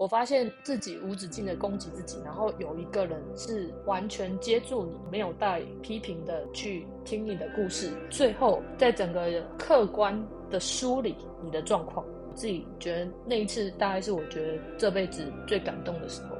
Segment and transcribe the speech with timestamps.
[0.00, 9.28] 我发现自己无止境的攻击自己，然后有一个人是完全接住你，没有带批评的去听你的故事，最后在整个
[9.58, 10.18] 客观
[10.48, 12.02] 的梳理你的状况。
[12.34, 16.39] 自己觉得那一次大概是我觉得这辈子最感动的时候。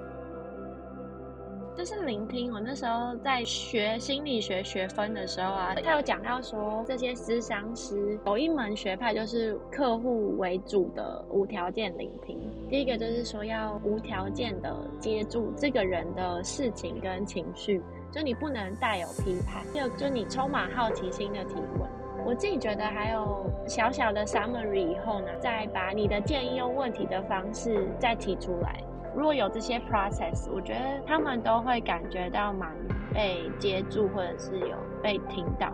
[1.77, 2.53] 就是聆听。
[2.53, 12.39] 我那时候在学心理学学分的时候啊，他有讲到说，这些咨商师有一门学派就是客户为主的无条件聆听。
[12.69, 19.65] 第一个就是说要无条件的接住这个人的事情跟情绪，就你不能带有批判。
[19.73, 21.89] 第二，就你充满好奇心的提问。
[22.27, 28.85] 我自己觉得还有小小的 summary 以后呢，再把你的建议用问题的方式再提出来。
[29.15, 32.71] 如果有这些 process，我觉得他们都会感觉到蛮
[33.13, 35.73] 被接住，或者是有被听到。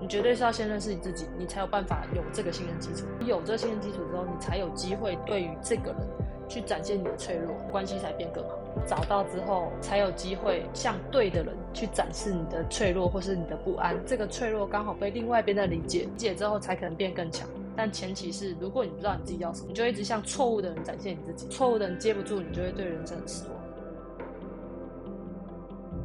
[0.00, 3.06] 你绝对是要先认识你自己，你才有办法有这个信任基础。
[3.24, 6.00] 有这个信任基础之后，你才有机会对于这个人
[6.46, 8.58] 去展现你的脆弱，关系才变更好。
[8.84, 13.96] 找到之后，才有机会向对的人去展示你的脆弱或是你的不安。
[14.04, 17.48] 这个脆弱刚好被另外一边的理解，理解之后才可能变更强。
[17.76, 23.54] 但前提是，如果你不知道你自己要什么，你就一直向错误的人展现你自己，错误的人接不住，你就会对人生很失望。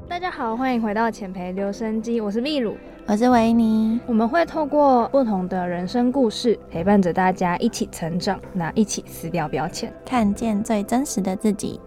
[0.08, 2.76] 大家好，欢迎回到浅培留声机，我是秘鲁，
[3.06, 4.00] 我是维尼。
[4.08, 11.80] 我们会透过不同的人生故事，陪伴着大家一起成长，那一起撕掉标签，看见最真实的自己。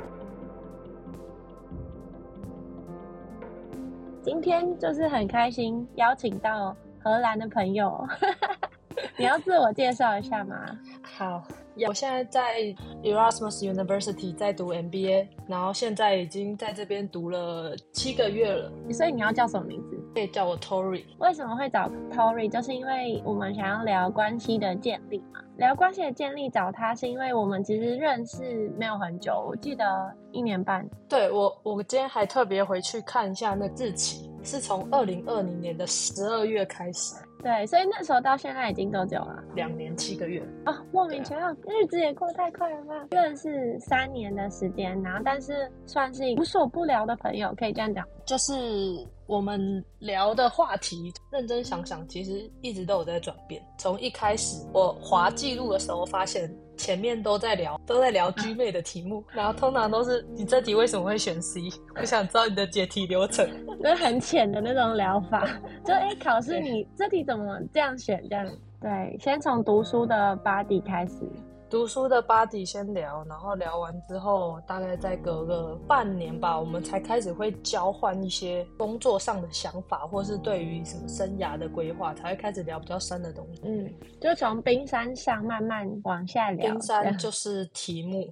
[4.22, 8.06] 今天就是很开心，邀请到荷兰的朋友。
[9.16, 10.56] 你要自我介绍一下吗？
[11.02, 11.42] 好，
[11.86, 12.60] 我现在在
[13.02, 18.72] Erasmus University 在读 MBA，然后现在已经在这边读了七个月了。
[18.92, 19.98] 所以你要叫什么名字？
[20.14, 21.04] 可以叫我 Tory。
[21.18, 22.48] 为什么会找 Tory？
[22.50, 25.40] 就是因为我们想要聊关系的建立嘛。
[25.56, 29.84] 聊关系的建立找他，是因为我们其实认识没有很久，我记得
[30.32, 30.88] 一年半。
[31.08, 37.14] 对我，我今天还特别回去看一下那日期，是从二零二零年的十二月开始。
[37.42, 39.42] 对，所以那时候到现在已经多久了？
[39.54, 43.06] 两年七个月啊，莫名其妙，日子也过太快了吧？
[43.10, 48.06] 认识三年的时间，然后但是算是无所不聊的朋友，可以这样讲。
[48.24, 48.52] 就是
[49.26, 53.60] 我们聊的话题，认真想想，其实一直都有在转变。
[53.76, 56.48] 从一开始我滑记录的时候，发现。
[56.76, 61.62] 前面都在聊，都在聊居妹的题目，然后通常都是你这题为什么会选 C？
[61.96, 63.48] 我想知道你的解题流程，
[63.82, 65.46] 就很浅的那种疗法，
[65.84, 68.22] 就哎，考试你这题怎么这样选？
[68.28, 68.46] 这样
[68.80, 71.20] 对，先从读书的 body 开始。
[71.72, 83.62] 读书的 body 先聊，然后聊完之后，大概再隔个半年吧，我们才开始会交换一些工作上的想法，或是对于什么生涯的规划，才会开始聊比较深的东西。
[83.64, 83.90] 嗯，
[84.20, 86.72] 就从冰山上慢慢往下聊。
[86.72, 88.30] 冰山就是题目，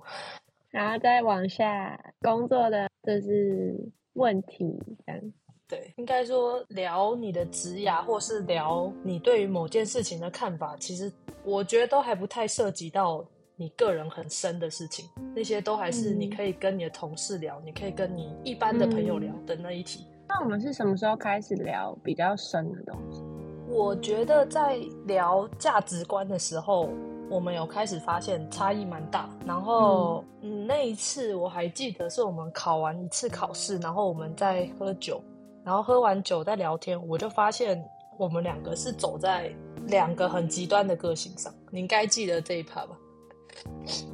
[0.68, 3.74] 然后再往下工作的就是
[4.12, 5.32] 问题，这样。
[5.70, 11.10] 对，应该说聊你的职涯，或是聊你对于某件事情的看法，其实
[11.44, 20.04] 我觉得都还不太涉及到你个人很深的事情，那些都还是你可以跟你的同事聊，你可以跟你一般的朋友聊的那一题。
[20.28, 23.22] 那我们是什么时候开始聊比较深的东西？
[23.68, 24.76] 我觉得在
[25.06, 26.88] 聊价值观的时候，
[27.28, 29.30] 我们有开始发现差异蛮大。
[29.46, 35.22] 然后，嗯，那一次我还记得是我们考完一次考试，然后我们在喝酒。
[35.64, 37.82] 然后喝完酒再聊天，我就发现
[38.18, 39.54] 我们两个是走在
[39.86, 41.54] 两个很极端的个性上。
[41.70, 42.96] 你应该记得这一趴吧？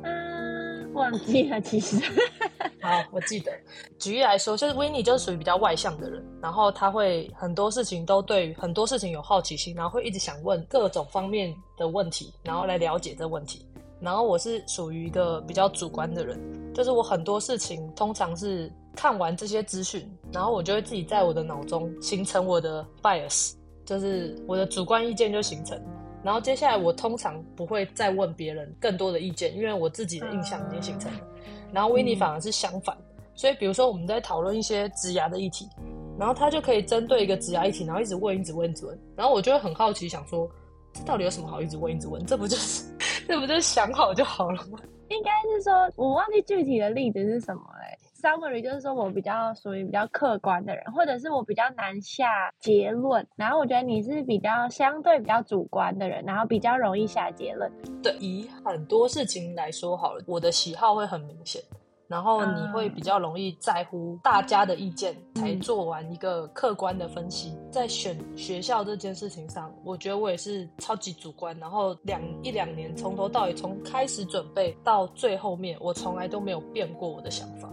[0.02, 1.96] 嗯，忘记了，其实。
[2.82, 3.52] 好，我记得。
[3.98, 13.64] 举例来说，就是维尼就是属于比较外向的人，然后他会很多事情都对很多事情有好奇心，然后会一直想问各种方面的问题，然后来了解这问题。
[14.00, 16.38] 然后我是属于一个比较主观的人，
[16.74, 18.70] 就是我很多事情通常是。
[18.96, 23.52] 看完这些资讯，然后我就会自己在我的脑中形成我的 bias，
[23.84, 25.80] 就是我的主观意见就形成。
[26.24, 31.20] 然后接下来我通常不会再问别人更多的意见，因为我自己的印象已经形成了。
[31.72, 32.96] 然后维尼反而是相反，
[33.34, 35.68] 所以比如说我们在讨论一些植牙的议题，
[36.18, 38.98] 然后他就可以针对一个植牙议题，然后一直问，一直问，一直问。
[39.14, 40.50] 然后我就会很好奇，想说
[40.92, 42.24] 这到底有什么好一直问，一直问？
[42.26, 42.84] 这不就是
[43.28, 44.80] 这不就是想好就好了吗？
[45.10, 47.85] 应该是说我忘记具体的例子是什么嘞。
[48.22, 53.26] Summary 就是说我比较属于比较客观的人，或者是我比较难下结论。
[53.36, 57.70] 然后我觉得你是比较相对比较主观的人，然后比较容易下结论。
[58.02, 61.62] 对，以很多事情来说好了，我的喜好会很明显。
[62.08, 67.58] 然后你会比较容易在乎大家的意见，才做完一个客观的分析。
[67.68, 71.58] 在选学校这件事情上，我觉得我也是超级主观。
[71.58, 77.68] 然后两一两年从头到尾，从开始准备到最后面，我从来都没有变过我的想法。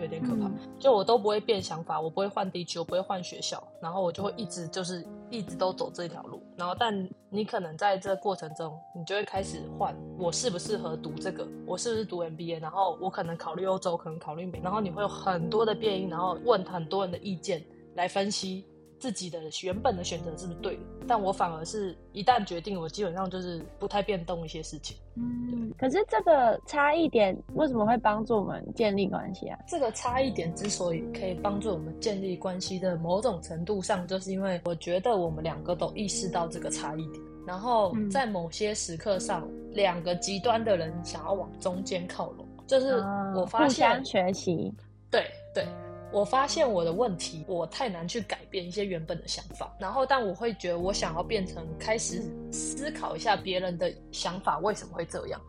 [0.00, 6.42] 这有点可怕，就我都不会变想法，我不会换地区，我不会换学校，然后我就会一直就是一直都走这条路。
[6.56, 11.46] 然后，但你可能在这过程中，你就会开始换，我适不适合读这个？
[11.66, 12.60] 我是不是读 MBA？
[12.60, 17.62] 然后我可能考虑欧洲，可能考虑美，然后你会有很多的变因，然后问很多人的意见
[17.94, 18.64] 来分析。
[19.00, 20.82] 自己的原本的选择是不是对的？
[21.08, 24.96] 但我反而是一旦决定，我基本上就是不太变动一些事情。
[25.16, 29.58] 嗯，可是这个差异点为什么会帮助我们建立关系啊？
[29.66, 43.02] 这个差异点之所以可以帮助我们建立关系的某种程度上，就是因为我觉得我们两个都意识到这个差异点，然后在某些时刻上，两个极端的人想要往中间靠拢，就是
[43.34, 44.72] 我发现学习，
[45.10, 45.24] 对
[45.54, 45.66] 对。
[46.12, 55.40] 我发现我的问题，我太难去改变一些原本的想法，然后但我会觉得我想要变成开始思考一下别人的想法为什么会这样，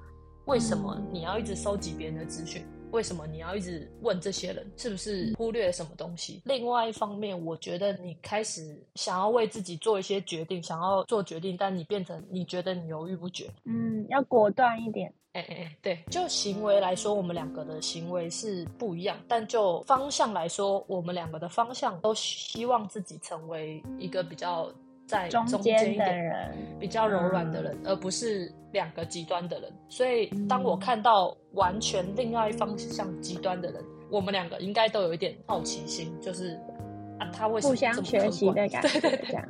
[0.46, 4.72] 为什么你要一直收集别人的资讯，为什么你要一直问这些人？
[4.78, 6.44] 是不是忽略了什么东西？
[6.46, 15.12] 另外一方面，我觉得你开始想要为自己做一些决定，想要做决定，但你变成你觉得你犹豫不决，嗯，要果断一点。
[15.34, 24.70] 哎哎哎，对，就行为来说，我们两个的行为是不一样，但就方向来说，我们两个的方向都希望自己成为一个比较
[25.08, 29.72] 在中间一点、比较柔软的人，而不是两个极端的人。
[29.88, 36.60] 所以，当我看到完全另外一方向极端的人，我们两个应该都有一点好奇心，就是。
[37.32, 39.46] 他为互相学习的感觉，这样。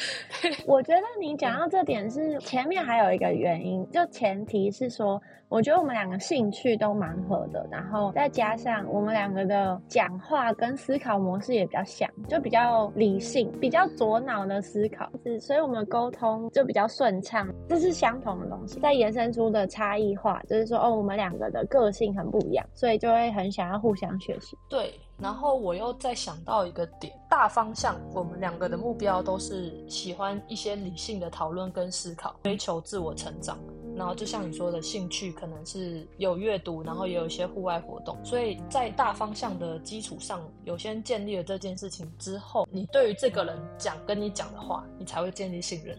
[0.66, 17.48] 我觉得你讲到这点是前面还有一个原因，就前提是说，我觉得我们两个兴趣都蛮合的，然后再加上我们两个的讲话跟思考模式也比较像，就比较理性，比较左脑的思考，是，所以我们沟通就比较顺畅。
[17.68, 24.56] 这是相同的东西，再延伸出的差异化，就是说，哦，我们两个的个性很不一样，所以就会很想要互相学习。
[24.68, 24.92] 对。
[25.22, 33.56] 然后我又再想到一个点，大方向，我们两个的目标都是喜欢一些理性的讨论跟思考，追求自我成长。
[33.94, 38.18] 然后就像你说的，兴趣可能是有阅读，然后也有一些户外活动。
[38.24, 45.96] 所以在大方向的基础上，有先建立了这件事情之后，你对于这个人讲跟你讲的话，你才会建立信任。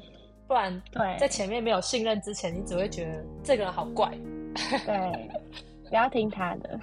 [0.47, 4.09] 不然，对，在前面没有信任之前，你只会觉得这个人好怪。
[4.85, 5.29] 对。
[5.93, 6.79] 不要听他的，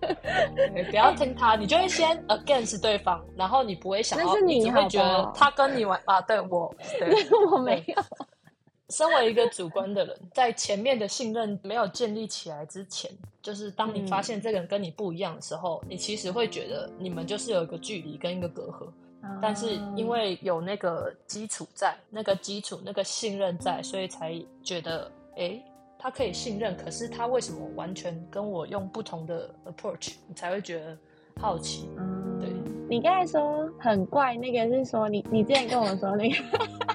[0.88, 7.14] 不要听他，你就会先 against 对方，然后你不会想要，你只会觉得他跟你玩啊，对我，对
[7.52, 8.02] 我没有。
[8.88, 13.10] 身为一个主观的人，在前面的信任没有建立起来之前，
[13.42, 18.88] 就是当你发现这个人跟你不一样的时候，你其实会觉得你们就是有一个距离跟一个隔阂。
[19.42, 25.62] 但是因为有那个基础在，那个基础那个信任在，所以才觉得哎。
[25.98, 30.14] 他可以信任，可是他为什么完全跟我用不同的 approach？
[30.28, 30.96] 你才会觉得
[31.40, 31.90] 好奇。
[31.98, 32.48] 嗯，对。
[32.88, 36.36] 你刚才说很怪，那个是说你你之前跟我说那个，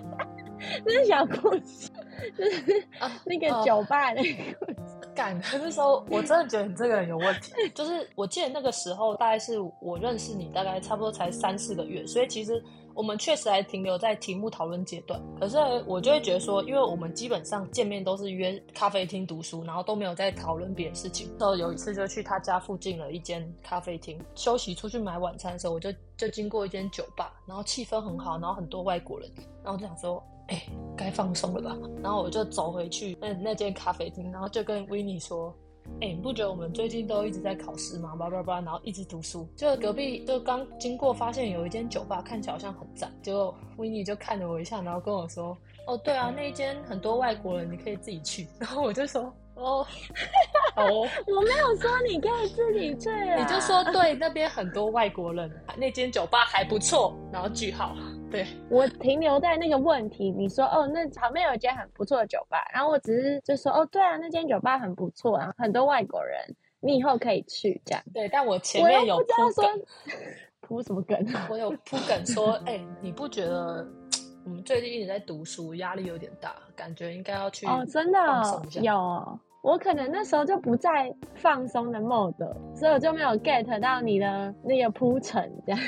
[0.85, 1.91] 那是小故事，
[2.38, 2.83] 就是
[3.25, 4.73] 那个酒吧那个。
[5.15, 7.54] 干，可是说我真的觉得你这个人有问题。
[7.74, 12.63] 就是我记得那个时候，大概是我认识你，大概差不多才三四个月，所以其实。
[12.95, 15.57] 我们确实还停留在题目讨论阶段，可是
[15.88, 21.27] 我就会觉得说，因为我们基本上见面都是约咖啡厅读书，然后都没有在讨论别的事情。
[21.39, 29.27] 然后有一次就去他家附近的一间咖啡厅休息，出去买晚餐的时候，我就就经过一间酒吧，然后气氛很好，然后很多外国人，
[29.63, 30.62] 然后就想说，哎，
[30.95, 31.77] 该放松了吧？
[32.01, 35.53] 然后我就走回去那那间咖啡厅，然后就跟维尼说。
[36.00, 38.15] 哎，你不觉得我们最近都一直在考试吗？
[38.17, 39.45] 叭叭叭，然后一直读书。
[39.53, 43.12] 就隔壁就刚经过，发现有一间酒吧，看起来好像很赞。
[43.21, 48.47] 结果维尼就看了我一下，然后跟我说：“哦，对啊，那一间很多外国人，你可以自己去。
[48.57, 49.23] ”然后我就说
[49.55, 49.85] ：“哦，
[50.77, 50.85] 哦，
[51.27, 53.35] 我没有说你可以自己去啊。
[53.43, 57.13] ”你就说对，那边很多外国人，那间酒吧还不错。
[57.29, 57.93] 然后句号。
[58.34, 66.40] 对我停留在那个问题，你说哦，那旁边有一间很不错的酒吧，然后我只是就说哦，对啊，那间酒吧很不错啊，很多外国人，
[66.80, 68.04] 你以后可以去这样。
[68.12, 69.82] 对，但我前面有铺梗，
[70.62, 71.24] 铺什么梗？
[71.48, 73.88] 我有铺梗说，哎，你不觉得
[74.46, 78.20] 我们最近一直在读书，压力有点大，感觉应该要去哦，真的
[78.82, 79.40] 有。
[79.62, 85.80] 我可能那时候就不在放松的 mode，所以我就没有 get 到你的那个铺陈这样。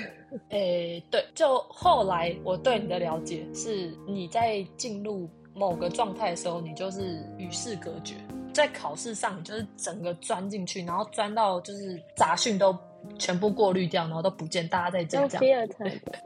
[0.49, 8.15] 诶，对，就后来我对你的了解是，你在进入某个状态的时候，你就是与世隔绝，
[8.53, 12.77] 在考试上，你就是整个钻进去，然后钻到就是杂讯都
[13.19, 15.67] 全部过滤掉，然后都不见，大家在就讲这样。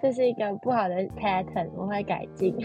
[0.01, 2.55] 这是一个不好的 pattern，我会改进。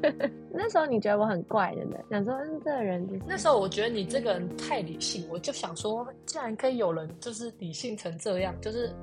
[0.54, 2.00] 那时候你觉得我很怪，对不对？
[2.10, 8.94] 想说，嗯，这个人就是那时候我觉得你这个人太理性，我就想说，既然可以有人就是理性成这样，就是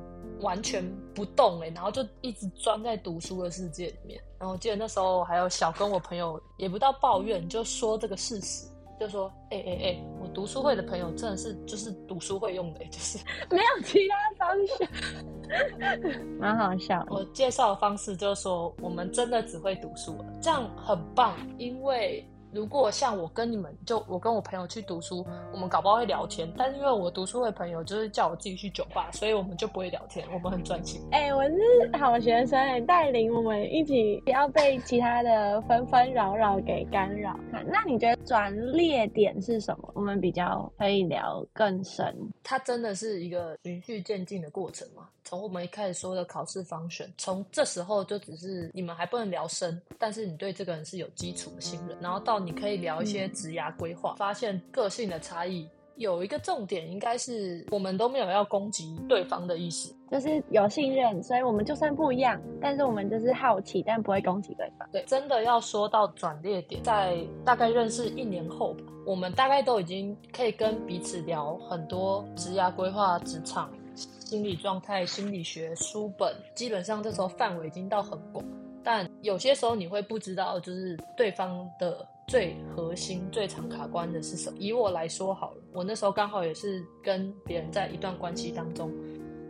[0.41, 0.83] 完全
[1.13, 4.21] 不动哎、然后就一直钻在读书的世界里面。
[4.38, 8.67] 然后我记得那时候还有小跟我朋友，也不到抱怨，就说这个事实，
[8.99, 13.17] 就说，哎哎哎，我读书会的朋友真的是就是读书会用的、欸，就是
[13.51, 17.05] 没有其他方式，蛮好笑。
[17.11, 21.35] 我介绍的方式就是说，我们真的只会读书了，这样很棒。
[21.57, 31.00] 因为如果像我跟你们，就我跟我朋友去读书，我们搞不好会聊天，但是因为我读书的朋友就是叫我自己去酒吧，所以我们就不会聊天，我们很专心。
[31.12, 37.39] 哎、我是好学生哎，带领我们一起不要被其他的纷纷扰扰给干扰。
[37.51, 39.91] 那你觉得转捩点是什么？
[39.94, 42.15] 我们比较可以聊更深。
[42.44, 45.08] 它真的是一个循序渐进的过程嘛。
[45.29, 55.69] 从我们一开始说的考试方选，从这时候就只是你们还不能聊深，但是你对这个人是有基础的信任，然后到你可以聊一些职涯规划，发现个性的差异。
[55.98, 64.89] 有一个重点应该是我们都没有要攻击对方的意思，就是有信任，所以我们就算不一样，但是我们就是好奇，但不会攻击对方。
[64.91, 73.69] 对，真的要说到转捩点，在大概认识一年后吧，我们大概都已经可以跟彼此聊很多职涯规划、职场、
[74.00, 78.44] 心理状态、心理学、书本，基本上这时候范围已经到很广。
[78.84, 84.58] 但有些时候你会不知道，就是对方的最核心、最常卡关的是什么。
[84.58, 88.89] 以我来说好了，我那时候刚好也是跟别人在一段关系当中，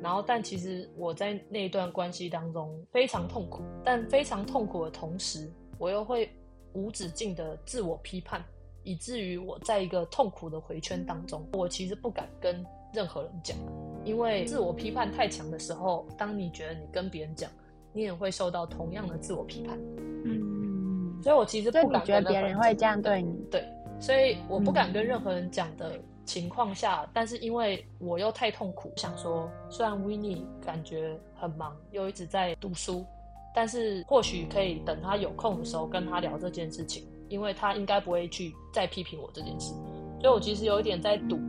[0.01, 6.29] 然后但其实我在那一段关系当中非常痛苦，但非常痛苦的同时，我又会
[6.73, 8.43] 无止境的自我批判，
[8.83, 13.57] 以至于我在一个痛苦的回圈当中，我其实不敢跟任何人讲，
[14.03, 17.49] 因为自我批判太强的时候，当你觉得你跟别人讲，
[17.93, 19.77] 你也会受到同样的自我批判，
[20.25, 23.33] 嗯，所以我其实不觉得别人会这样对你？
[23.51, 23.63] 对，
[23.99, 33.05] 所以我不敢跟嗯任何人讲的情况下，但是因为我又太痛苦，想说虽然 w i n n i e 感觉很忙，又一直在读书，
[33.53, 39.73] 但是或许可以等他有空的时候跟他聊这件事情，因为他应该不会去再批评我这件事，
[40.21, 41.39] 所以我其实有一点在赌，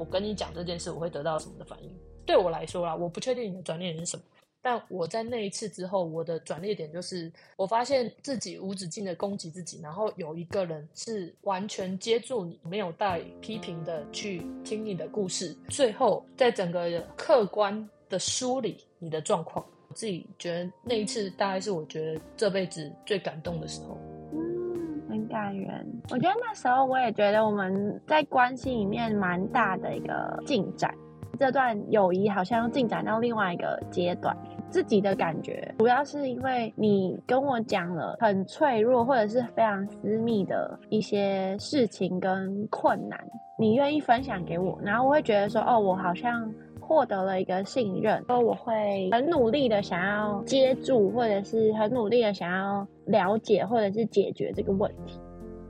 [0.00, 1.94] 我跟你讲这件事，我会得到什么的反应。
[2.24, 4.22] 对我来说啦，我不确定你的转念是什么。
[4.62, 19.62] 但我在那一次之后，我的转捩点就是，我发现自己无止境的攻击自己，然后有一个人是完全接住你，没有带批评的去听你的故事，最后在整个客观的梳理你的状况。
[19.88, 23.98] 我自己觉得那一次大概是我觉得这辈子最感动的时候。
[25.30, 25.86] 感人。
[26.10, 30.94] 我觉得那时候我也觉得我们在关系里面蛮大的一个进展，
[31.38, 34.36] 这段友谊好像进展到另外一个阶段。
[34.68, 43.18] 自己的感觉主要是因为你跟我讲了很脆弱或者是非常私密的一些事情跟困难，
[43.58, 46.52] 你愿意分享给我，然后我会觉得说，哦，我好像。
[46.90, 55.16] 获得了一个信任，说我会很努力的想要接住，或者是很努力的想要了解，或者是解决这个问题。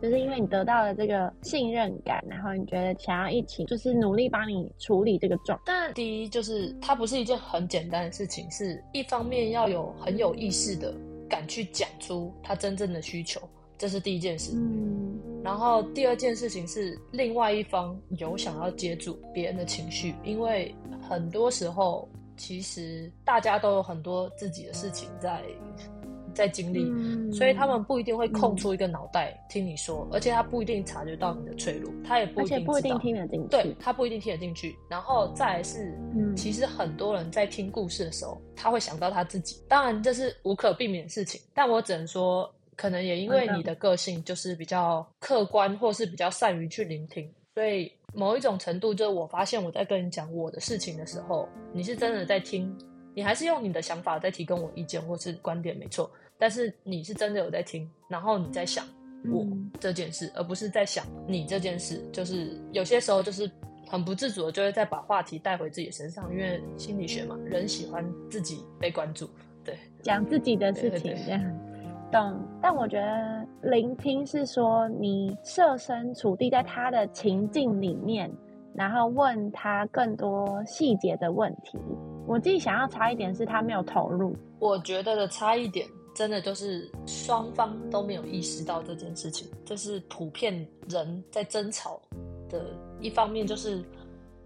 [0.00, 5.60] 就是因为你得到了这个信任感，然后你觉得想要一起，就是努力帮你处理这个状。
[5.66, 10.94] 但第一就是它不是一件很简单的事情，是一方面要有很有意识的
[11.28, 13.38] 敢去讲出他真正的需求，
[13.76, 14.56] 这是第一件事。
[14.56, 20.74] 嗯，然后第二件事情是，另外一方有想要接住别人的情绪，因为
[21.10, 25.42] 很多时候其实大家都有很多自己的事情在
[26.32, 33.48] 在经历，嗯所以他们不一定会空出一个脑袋听你说，而且他不一定察觉到你的脆弱，他也不一定不一定听得进去。
[33.48, 34.78] 对他不一定听得进去。
[34.88, 52.76] 然后再来是，嗯其实很多人在听故事的时候，他会想到他自己，当然这是无可避免的事情，但我只能说，可能也因为你的个性就是比较客观，或是比较善于去聆听，所以某一种程度，就是我发现我在跟你讲我的事情的时候，你是真的在听，
[53.14, 58.86] 你还是用你的想法在提供我意见或是观点，没错，但是你是真的有在听，然后你在想。
[59.30, 62.02] 我嗯这件事，而不是在想你这件事。
[62.10, 63.50] 就是有些时候就是
[63.86, 69.28] 很不自主的，就会再把话题带回自己身上，因为心理学嘛，人喜欢自己被关注。
[69.62, 71.69] 对，讲自己的事情这样。
[72.10, 78.30] 懂，但我觉得聆听是说你设身处地在他的情境里面，
[78.74, 81.78] 然后问他更多细节的问题。
[82.26, 92.00] 我自己想要差一点是他没有投入，我觉得的差异点，真的就是双方都没有意识到这件事情，这是普遍人在争吵
[92.48, 92.66] 的
[93.00, 93.82] 一方面就是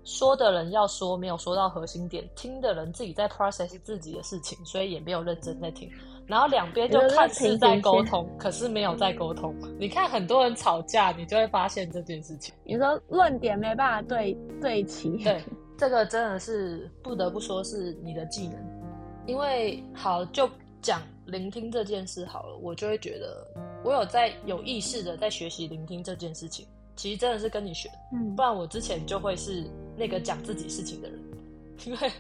[0.03, 5.91] 说的人要说，没有说到核心点；听的人自己在 process 自己的事情，所以也没有认真在听。
[6.27, 9.55] 然后两边就看似在沟通，可是没有在沟通。
[9.79, 12.55] 你看很多人吵架，你就会发现这件事情。
[12.65, 15.43] 你说论点没办法对对齐，对，
[15.77, 18.59] 这个真的是不得不说是你的技能。
[19.27, 20.49] 因为好就
[20.81, 23.47] 讲聆听这件事好了，我就会觉得
[23.85, 26.67] 我有在有意识的在学习聆听这件事情。
[26.97, 29.65] 其实真的是跟你学，嗯，不然我之前就会是
[29.97, 31.21] 那个讲自己事情的人，
[31.85, 32.13] 因为。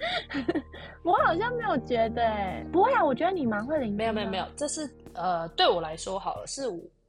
[1.04, 3.96] 我好像没有觉得，不会啊，我觉得你蛮会聆听。
[3.96, 6.62] 没有没有没有，这是呃，对我来说好了，是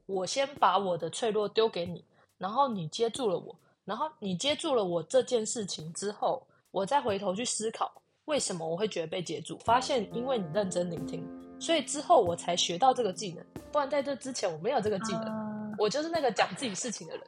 [0.05, 2.03] 我先把我的脆弱丢给你，
[2.37, 3.55] 然后你接住了我，
[3.85, 7.91] 然后你接住了我这件事情之后，我再回头去思考
[8.25, 11.25] 为什么我会觉得被接住，发现因为你认真聆听，
[11.59, 17.23] 所以之后我才学到这个技能，不然在这之前我没有这个技能，我就是那个讲自己事情的人。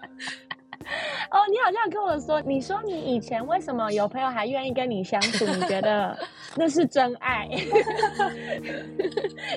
[1.30, 5.44] 哦，你好像跟我说，你说你以前为什么有朋友还愿意跟你相处？
[5.46, 6.16] 你觉得
[6.56, 7.46] 那是真爱？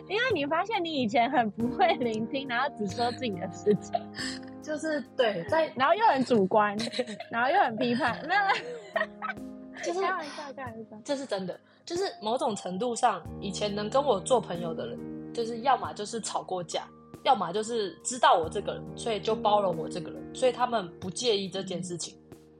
[0.10, 3.94] 因为你发现你以前很不会聆听，然后只说自己的事情，
[4.62, 6.76] 就是对，在然后又很主观，
[7.30, 8.52] 然后又很批判，那
[9.82, 11.58] 就是开玩笑，开玩笑，这是真的。
[11.86, 15.00] 就是某种程度上，以前能跟我做朋友的人，
[15.34, 16.84] 就是要么就是吵过架。
[17.24, 22.18] 要么就是知道我这个人，所以就包容我这个人，所以他们不介意这件事情。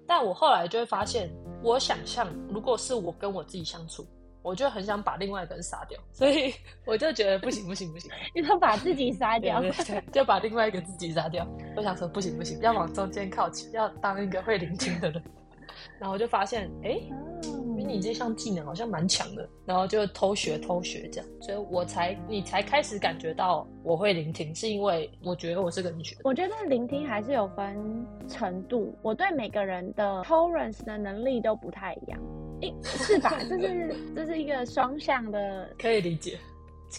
[0.08, 1.32] 但我后来就会发现，
[1.64, 4.06] 我想象如果是我跟我自己相处，
[4.42, 6.54] 我就很想把另外一个人杀掉，所以
[6.86, 9.62] 我就觉得不行不行不行， 你说把自己杀掉，
[10.12, 11.48] 就把另外一个自己杀掉。
[11.76, 15.24] 我想说不行不行，要往中间靠齐，要当一个会聆听的人。
[15.98, 17.00] 然后我就发现，哎。
[17.92, 26.16] 你这项技能好像蛮强的，然后就偷学偷学这样，所以我才你才开始感觉到我会聆听，是因为我觉得我是个你学。
[26.24, 32.20] 我觉得聆听还是有分程度，我对每个人的 tolerance 的能力都不太一样，
[32.84, 33.38] 是吧？
[33.50, 36.40] 这是这是一个双向的， 可以理解。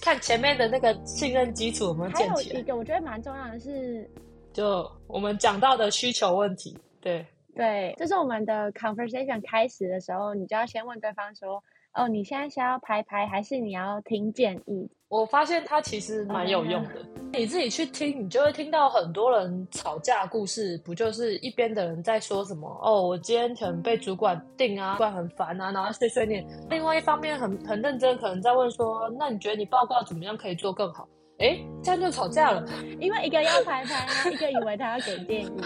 [0.01, 2.53] 看前面的那个信任基础有没有建起来？
[2.53, 4.09] 还有一个我觉得蛮重要的是，
[4.53, 7.27] 就我们讲到的需求问题，对。
[7.55, 16.95] 对，就是我们的 conversation 开始的时候，你就要先问对方说：“哦，你现在是要排排，还是你要听建议？”我发现它其实蛮有用的。
[17.35, 22.67] 你自己去听，你就会听到很多人吵架故事，不就是一边的人在说什么？
[22.83, 26.43] 哦，我今天可能被主管定啊，主管很烦啊，然后碎碎念。
[26.71, 31.07] 另外一方面很很认真，可能在问说：“那你觉得你报告怎么样可以做更好？”
[31.43, 32.65] 哎，这样就吵架了，
[33.01, 35.53] 因为一个要拍拍，一个以为他要给建议。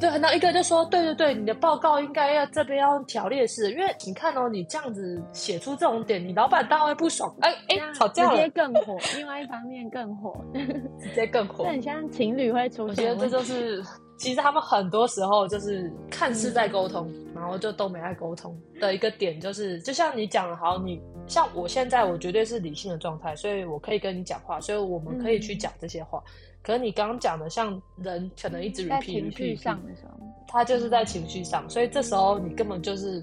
[0.00, 7.32] 对，然后一个就说：“对对对，你的报告应该要这边要条列式，因为你看哦，你这样子写出这种点，你老板当然会不爽。
[7.40, 8.98] 哎哎，吵架了，直接更火。
[9.16, 10.34] 另外一方面更火，
[11.00, 11.62] 直接更火。
[11.70, 13.10] 很像情侣会出现。
[13.10, 13.80] 我觉得这就是，
[14.16, 26.22] 其实他们很多时候就是看似在沟通，然后就都没在沟通的一个点，就是就像你讲的，好，你像我现在我绝对是理性的状态，所以我可以跟你讲话，所以我们可以去讲这些话。
[26.62, 33.20] 可是你刚刚讲的，像人可能一直 repeat，情绪上的时候，他就是在情绪上，所以这时候你根本就是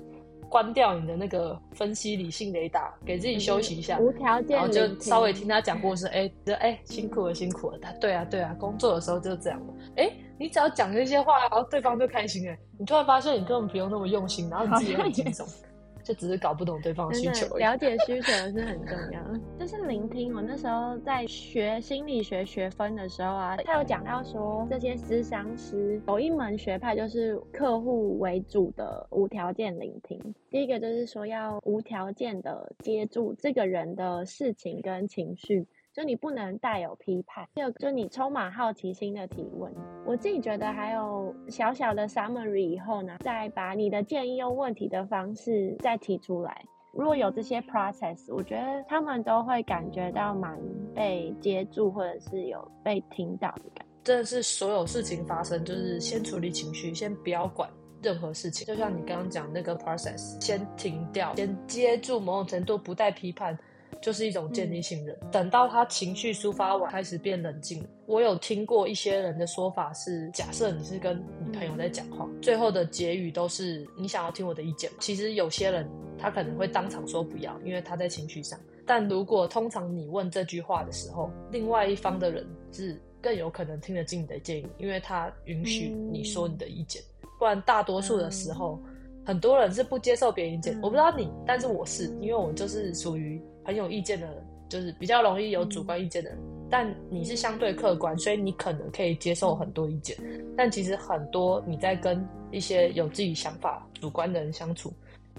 [0.49, 9.59] 关掉你的那个分析理性雷达，给自己休息一下，无条件，然后就稍微听他讲故事，哎，哎，辛苦了，辛苦了，他对啊，对啊，工作的时候就是这样。
[9.67, 15.47] 的，哎，你只要讲这些话，然后对方就开心哎，你突然发现你根本不用那么用心，然后你自己很轻松。
[16.09, 19.21] 就只是搞不懂对方的需求，了解需求是很重要。
[19.59, 20.33] 就是聆听。
[20.35, 30.19] 我那时候在学心理学学分的时候啊，他有讲到说，这些思想师有一门学派就是客户为主的无条件聆听。
[30.49, 35.67] 第一个就是说要无条件的接住这个人的事情跟情绪。
[35.99, 39.69] 就你不能带有批判，就就你充满好奇心的提问。
[40.05, 46.63] 我自己觉得还有小小的 summary 以后呢，再把你的建议用问题的方式再提出来。
[46.93, 50.57] 如果有这些 process，我觉得他们都会感觉到蛮
[50.95, 53.85] 被接住，或者是有被听到的感觉。
[54.05, 57.69] 真的是所有事情发生，就是先处理情绪，先不要管
[58.01, 58.65] 任何事情。
[58.65, 63.59] 就像你刚刚讲那个 process，先停掉，先接住，某种程度不带批判。
[64.01, 65.17] 就是一种建立信任。
[65.31, 67.85] 等到他情绪抒发完，开始变冷静。
[68.05, 74.89] 我有听过一些人的说法是：假设你是跟你朋友在讲话，最后的结语都是“你想要听我的意见”。
[74.99, 78.59] 其实有些人他可能会当场说不要，因为他在情绪上。
[78.85, 86.99] 但如果通常你问这句话的时候，另外一方的人是更有可能听得进你的建议，因为他允许你说你的意见。
[87.37, 88.81] 不然大多数的时候，
[89.23, 90.73] 很多人是不接受别人意见。
[90.81, 93.39] 我不知道你，但是我是，因为我就是属于。
[93.69, 94.35] 很有意见的人，
[94.67, 96.39] 就是比较容易有主观意见的人，
[96.71, 100.17] 但你是相对客观，所以你可能可以接受很多意见。
[100.57, 104.91] 但其实很多你在跟一些有自己想法、主观的人相处，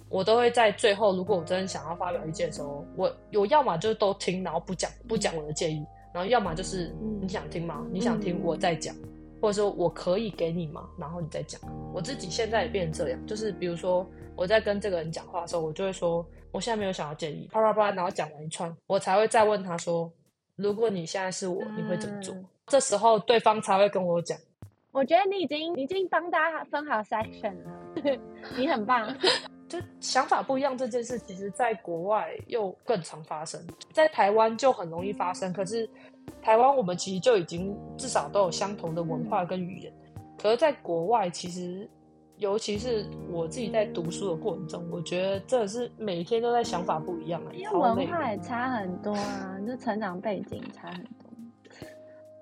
[0.08, 7.84] 我都会在最后，如果我真的想要发表意见的时候，我我要么就都听，然后不讲不讲我的建议，然后要么就是你想听吗？
[7.90, 8.94] 你想听我再讲，
[9.40, 10.88] 或者说我可以给你吗？
[10.96, 11.60] 然后你再讲。
[11.92, 14.08] 我自己现在也变成这样，就是比如说
[14.40, 20.11] 我在跟这个人讲话的时候，我就会说我现在没有想要建议，啪啪啪，然后讲完一串，我才会再问他说，
[20.57, 22.35] 如果你现在是我，你会怎么做？
[22.35, 24.38] 嗯这时候对方才会跟我讲。
[24.92, 28.18] 我觉得你已经已经帮大家分好 section 了，
[28.57, 29.14] 你很棒。
[29.68, 33.61] 就想法不一样这件事，其实在国外又更常发生，
[33.92, 35.53] 在台湾就很容易发生。
[35.53, 35.87] 可是
[36.40, 39.92] 台湾我们其实就已经至少都有相同的文化跟语言，
[40.38, 41.87] 可是在国外其实，
[42.40, 51.11] 尤其是我自己在读书的过程中，我觉得真的是每天都在想法不一样啊，因为文化也差很多啊，就成长背景差很多。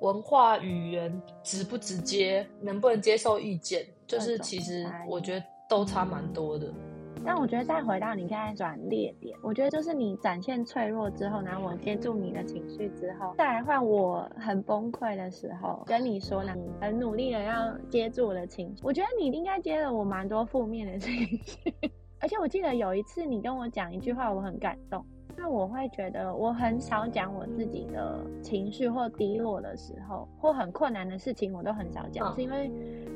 [0.00, 6.72] 文化、语言直不直接，能不能接受意见，就是其实我觉得都差蛮多的。
[7.24, 18.82] 但我觉得再回到你刚才转裂点，我觉得就是你展现脆弱之后，然后我接住你的情绪之后，再来换我很崩溃的时候，跟你说呢，你很努力的要接住我的情绪。
[18.82, 21.12] 我觉得你应该接了我蛮多负面的情
[21.44, 21.74] 绪，
[22.20, 25.04] 而且我记得有一次你跟我讲一句话，我很感动。
[25.38, 32.70] 那我会觉得我很少讲我自己的情绪或低落的时候，或很困难的事情，我都很少讲，嗯是因为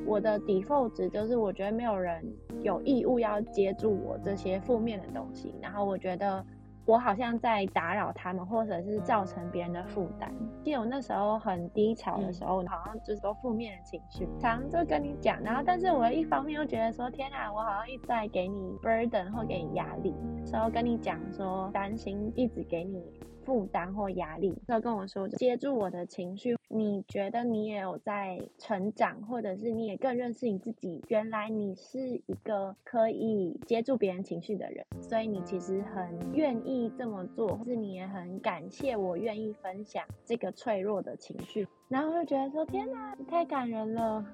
[0.07, 2.25] 我的 default 值就是我觉得没有人
[2.63, 6.45] 有义务要接住我这些负面的东西，然后我觉得
[6.85, 10.33] 我好像在打扰他们，或者是造成别人的负担。
[10.65, 20.15] 记得我那时候很低潮的时候，好像就是都负面的情绪，常常就跟你讲，然后但是我一方面又觉得说，天啊，我好像一直在给你 burden 或给你压力，
[20.45, 23.03] 时候跟你讲说担心，一直给你
[23.45, 26.57] 负担或压力，就跟我说接住我的情绪。
[26.69, 44.25] 你觉得你也有在成长，或者是你也更认识你自己，原来你是一个可以接住别人情绪的人，所以你其实很愿意这么做，或是你也很感谢我愿意分享这个脆弱的情绪，然后就觉得说天哪，太感人了。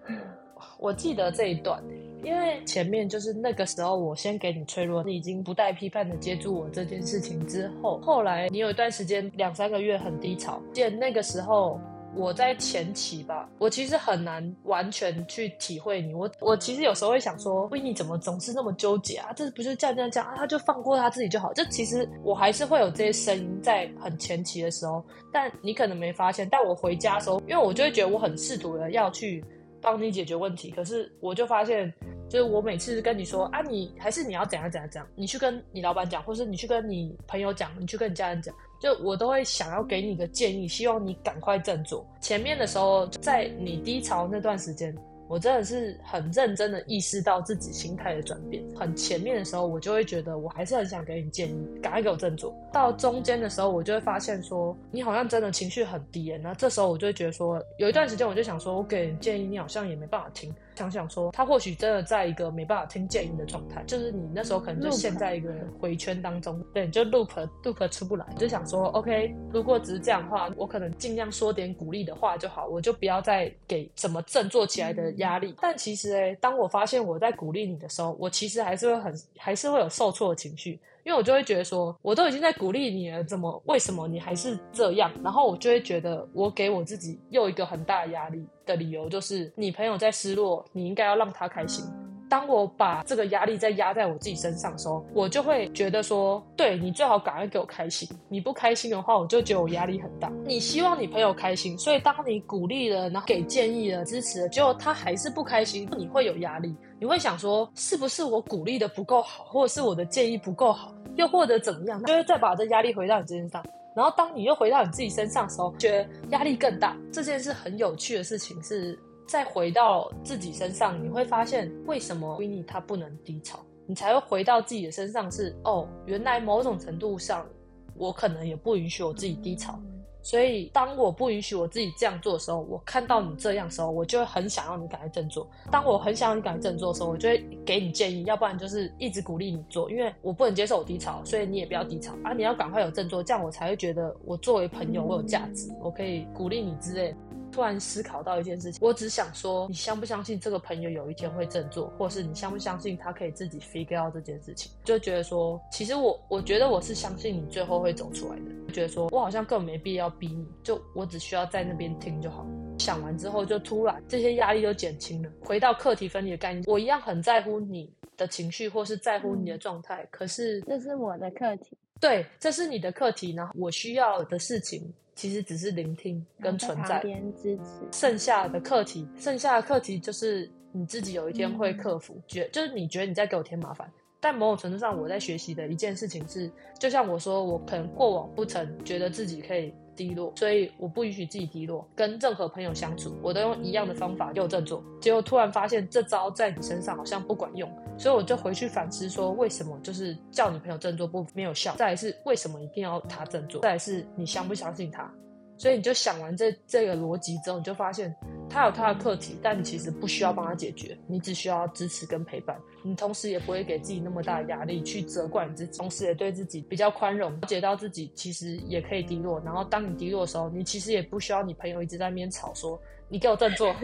[0.78, 1.82] 我记得这一段，
[2.22, 11.80] 因为前面就是那个时候，我先给你脆弱，你已经不带批判的接住我这件事情之后，后来你有一段时间两三个月很低潮，见那个时候。
[12.16, 16.14] 我在前期吧，我其实很难完全去体会你。
[16.14, 19.30] 我我其实有时候会想说，维尼怎么总是那么纠结啊？
[19.36, 20.34] 这不是这样这样这样啊？
[20.34, 21.52] 他就放过他自己就好。
[21.52, 26.48] 这其实我还是会有这些声音在很前期的时候，但你可能没发现。
[26.50, 29.44] 但我回家的时候，因为我就会觉得我很试图的要去
[29.80, 31.92] 帮你解决问题，可是我就发现，
[32.28, 42.06] 就是我每次跟你说啊，你还是你要怎样怎样怎样，你去跟你老板讲，或是你去跟你朋友讲，你去跟你家人讲，就我都会想要给你个建议，希望你赶快振作。
[42.20, 44.96] 前面的时候，在你低潮那段时间。
[45.28, 48.64] 我真的是很认真的意识到自己心态的转变。
[48.74, 52.54] 很前面的时候，我就会觉得我还是很想给你建议，赶快给我振作。
[52.72, 56.34] 到中间的时候，我就会发现说，你好像真的情绪很低。
[56.42, 60.54] 那这时候我就会觉得说，有一段时间我就想说，我给你建议，你好像也没办法听。
[60.78, 68.24] 想想说，他或许真的在一个没办法听建议的状态，就是你那时候可能就陷在一个回圈当中，对，你就 loop loop 出不来。
[68.38, 75.52] 就想说，OK，如果只是这样的话，我可能尽量说点鼓励的话就好，我就不要再给什么振作起来的压力。
[75.60, 80.78] 但其实，哎，当我发现我在鼓励你的时候，我其实还是会很，还是会有受挫的情绪。
[81.08, 85.10] 因为我就会觉得说，我都已经在鼓励你了，怎么为什么你还是这样？
[85.24, 91.82] 然后我就会觉得，我给我自己又一个很大的压力的理由就是，你朋友在失落，你应该要让他开心。
[92.28, 98.08] 当我把这个压力再压在我自己身上的时候，我就会觉得说，对你最好赶快给我开心。
[98.28, 100.30] 你不开心的话，我就觉得我压力很大。
[100.44, 106.74] 你希望你朋友开心，所以当你鼓励了，然后给建议了、支持了，结果他还是不开心，你会有压力。
[107.00, 112.02] 你会想说，是不是我鼓励的不够好，或者是我的建议不够好，又或者怎么样？
[112.04, 113.64] 就会再把这压力回到你身上。
[113.96, 116.96] 然后当你又回到你自己身上的时候，觉得压力更大。
[117.12, 118.98] 这件事很有趣的事情是。
[119.28, 127.46] 再回到自己身上，你会发现为什么 w i n n 他不能低潮，你才会回到自己的身上是哦，原来某种程度上，
[127.94, 129.78] 我可能也不允许我自己低潮。
[130.20, 135.48] 所以当我不允许我自己这样做的时候，我看到你这样的时候，我就会很想要你赶快振作。
[135.70, 142.32] 当我很想要你赶快振作的时候，我就会给你建议，要不然就是一直鼓励你做，因为我不能接受我低潮，所以你也不要低潮啊！
[142.32, 147.14] 你要赶快有振作，这样我才会觉得我作为朋友我有价值，我可以鼓励你之类。
[147.58, 154.70] 突然思考到一件事情，我只想说，你相不相信这个朋友有一天会振作，或是你相不相信他可以自己 figure out 这件事情？
[154.84, 158.72] 就觉得说，其实我我觉得我是相信你最后会走出来的。
[158.72, 162.46] 觉得说我好像根本没必要逼你，就我只需要在那边听就好。
[162.78, 165.28] 想完之后，就突然这些压力就减轻了。
[165.40, 170.06] 回到课题分离的概念，我一样很在乎你的情绪，或是在乎你的状态。
[170.12, 173.50] 可是这是我的课题，对，这是你的课题呢。
[173.56, 174.80] 我需要的事情
[175.18, 177.80] 其实只是聆听跟存在，边支持。
[177.90, 182.16] 剩下的课题，剩下的课题就是你自己有一天会克服。
[182.28, 183.90] 觉就是你觉得你在给我添麻烦。
[184.20, 191.84] 但某种程度上，我在学习的一件事情是，就像我说，我可能过往不曾觉得自己可以低落，所以我不允许自己低落。
[191.96, 194.84] 跟任何朋友相处，我都用一样的方法又振作。
[195.00, 201.74] 结果突然发现这招在你身上好像不管用，所以我就回去反思说，为什么就是叫你朋友振作不没有效？
[201.74, 203.60] 再来是为什么一定要他振作？
[203.60, 205.12] 再来是你相不相信他？
[205.56, 208.14] 所以你就想完这这个逻辑之后，你就发现
[208.48, 212.56] 他有他的课题，但你其实不需要帮他解决，你只需要支持跟陪伴。
[212.84, 219.40] 你同时也不会给自己那么大的压力去责怪你自己，同时也对自己比较宽容，了解到自己其实也可以低落。
[219.44, 222.80] 然后当你低落的时候，你其实也不需要你朋友一直在那边吵说。
[223.08, 223.74] 你给我振作，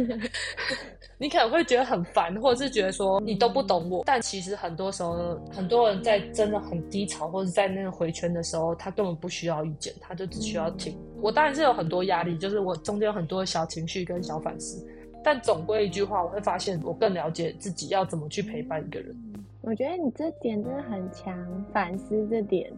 [1.18, 4.02] 你可能会觉得很烦，或者是觉得说你都不懂我。
[4.04, 10.98] 但其实很多时候，很多人在真的很低潮，或者在那个回圈的时候，他根本不需要意见，他就只需要听。
[11.22, 14.86] 我当然是有很多压力，就是我中间有很多小情绪跟小反思。
[15.22, 19.16] 但总归一句话，我会发现我更了解自己要怎么去陪伴一个人。
[19.62, 22.70] 我觉得你这点真的很强，反思这点。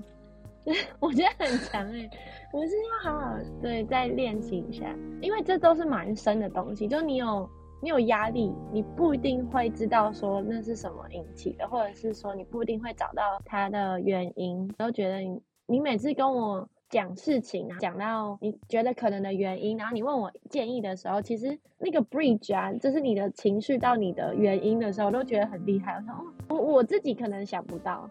[0.98, 2.10] 我觉得很强哎，
[2.52, 4.84] 我是要好好对再练习一下，
[5.22, 6.88] 因为这都是蛮深的东西。
[6.88, 7.48] 就你有
[7.80, 14.66] 你有压力，你不一定会知道说那是什么引起的，或者是说你不一定会找到它的原因。
[14.76, 25.94] 都觉得你你每次跟我讲事情啊，讲到你觉得可能的原因，然后你问我建议的时候，其实那个 bridge 啊，就是你的情绪到你的原因的时候，都觉得很厉害。
[25.94, 28.10] 我说哦，我我自己可能想不到。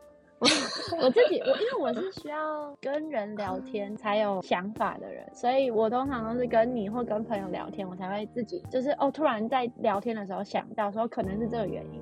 [1.01, 12.01] 我自己，我因为我是需要跟人聊天才有想法的人，所以我通常都是跟你或跟朋友聊天，我才会自己就是哦，突然在聊天的时候想到说可能是这个原因。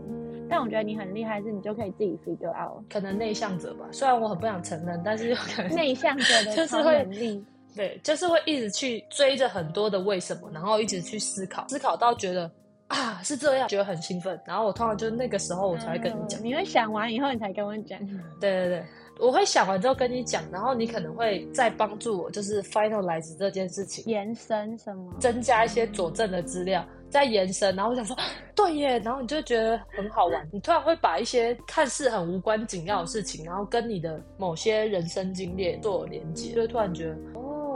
[0.49, 2.83] 但我觉得你很厉害，是你就可以自己 figure out。
[2.91, 7.43] 可能内向者吧，虽然我很不想承认，但是有可能内向者的 超能力，
[7.75, 12.51] 对，就是会一直去追着很多的为什么，然后一直去思考，思考到觉得。
[12.93, 14.39] 啊，是这样，觉得很兴奋。
[14.45, 16.43] 然后我通常就是那个时候，我才会跟你讲。
[16.43, 17.99] 你会想完以后，你才跟我讲。
[18.39, 18.85] 对对对，
[19.19, 27.75] 我会想完之后跟你讲，然后你可能会再帮助我，就是 finalize 这件事情，延伸什么，增加一些佐证的资料，再延伸。
[27.75, 28.15] 然后我想说，
[28.55, 30.47] 对耶，然后你就觉得很好玩。
[30.51, 37.17] 你突然会把一些看似很无关紧要的事情，然后跟你的某些人生经历做连接，就突然觉得。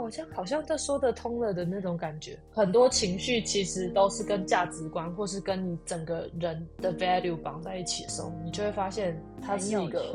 [0.08, 10.14] 好像好像这说得通了的那种感觉，很多情绪其实都是跟价值观或是跟你整个人的 value 绑在一起的时候，你就会发现它是一个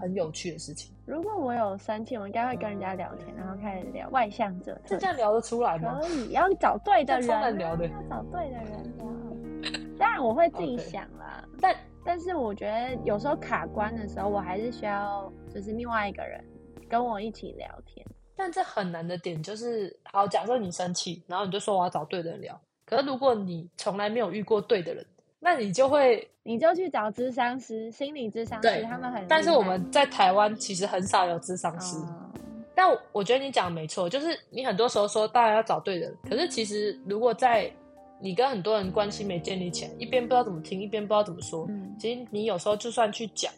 [0.00, 0.94] 很有趣的事情。
[1.04, 5.98] 如果我有生气，我应该会跟人家聊天，然后开始聊外向者，是这样聊得出来吗？
[6.00, 9.04] 可以，要找对的人，聊的，要找对的人聊。
[9.98, 16.42] 当然我会自己想啦，但但是我觉得有时候卡关的时候，我还是需要就是另外一个人
[16.88, 17.93] 跟我一起聊天。
[18.36, 22.60] 但这很难的点就是，好，假设你生气，然后你就说我要找对的人聊。
[22.84, 25.06] 可是如果你从来没有遇过对的人，
[25.40, 29.26] 那你就会，你就去找智商师、心理智商师，他们很。
[29.28, 31.96] 但是我们在台湾其实很少有智商师。
[32.74, 37.70] 但我觉得你讲的没错，就是你很多时候说大家要找对的人，可是其实如果在
[38.20, 41.68] 你跟很多人关系没建立起来，一边不知道怎么听，一边不知道怎么说，
[42.00, 43.52] 其实你有时候就算去讲，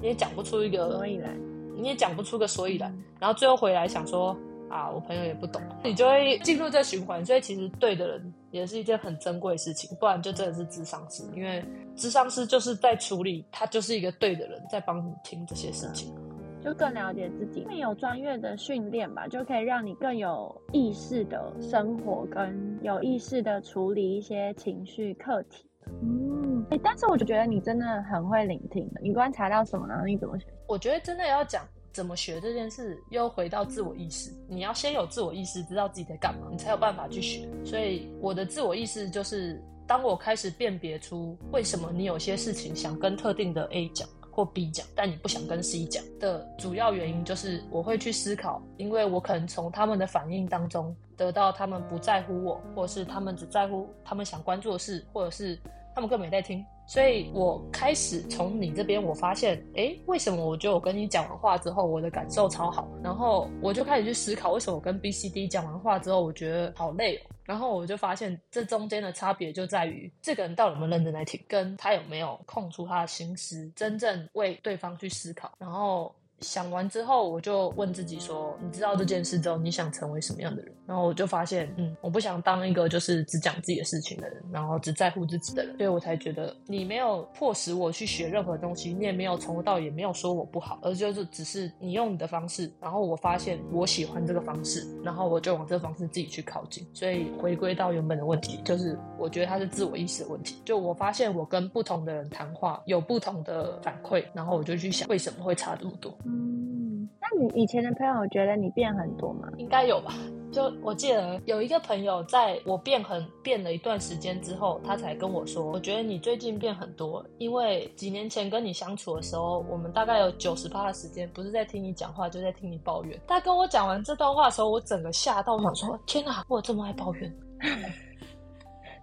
[0.00, 1.36] 你也讲不出一个所以然。
[1.80, 4.36] 你也讲不出个所以然，然后最后回来想说
[4.68, 7.24] 啊，我朋友也不懂，你就会进入这循环。
[7.24, 11.64] 所以其实对的人也是一件很珍贵的事情，不然就真的是智商师，因为
[11.96, 16.14] 智商师就是在处理，他就是一个对的人，在帮你听这些事情，
[16.62, 17.66] 就更了解自己。
[17.78, 25.64] 有专业的训练吧，就可以让你更有意识的生活，跟有意识的处理一些情绪课题。
[26.02, 28.90] 嗯，哎，但是我就觉得你真的很会聆听。
[29.02, 30.02] 你观察到什么呢？
[30.06, 30.46] 你怎么学？
[30.66, 34.30] 我觉得真的要讲怎么学这件事，又回到自我意识。
[34.48, 37.48] 你要先有自我意识，知道自己在干嘛，你才有办法去学。
[37.64, 55.58] 所以我的自我意识就是，当我开始辨别出为什么你有些事情想跟特定的 A 讲或 B 讲，但你不想跟 C 讲的主要原因，就是我会去思考，因为我可能从他们的反应当中得到他们不在乎我，或者是他们只在乎他们想关注的事，或者是。
[56.00, 67.20] 他们根本没在听，所以我开始从你这边，我发现，哎，为什么我觉得我跟你讲完话之后，我的感受超好，然后我就开始去思考，为什么我跟 B、C、D 讲完话之后，我觉得好累哦。
[67.44, 76.10] 然后我就发现，这中间的差别就在于，这个人到底有没有认真在听，跟他有没有空出他的心思，真正为对方去思考，然后。
[76.40, 85.76] 想完之后，我就问自己说：“你知道这件事之后，你想成为什么样的人？”然后我就发现，嗯，我不想当一个就是只讲自己的事情的人，然后只在乎自己的人。
[85.76, 96.86] 所以我才觉得你没有迫使我去学任何东西，你也没有从头到尾也没有说我不好，而就是只是你用你的方式，然后我发现我喜欢这个方式，然后我就往这个方式自己去靠近。
[96.92, 100.60] 所以回归到原本的问题，就是我觉得它是自我意识的问题。
[100.64, 106.12] 就我发现我跟不同的人谈话有不同的反馈，然后我就去想为什么会差这么多。
[106.30, 109.48] 嗯，那你以前的朋友觉得你变很多吗？
[109.58, 110.14] 应该有吧。
[110.52, 127.32] 就我记得有一个朋友，在我变很变了一段时间之后，他才跟我说：“我觉得你最近变很多，因为几年前跟你相处的时候，我们大概有九十趴的时间不是在听你讲话，就在听你抱怨。”他跟我讲完这段话的时候，我整个吓到，我想说：“天哪，我这么爱抱怨？”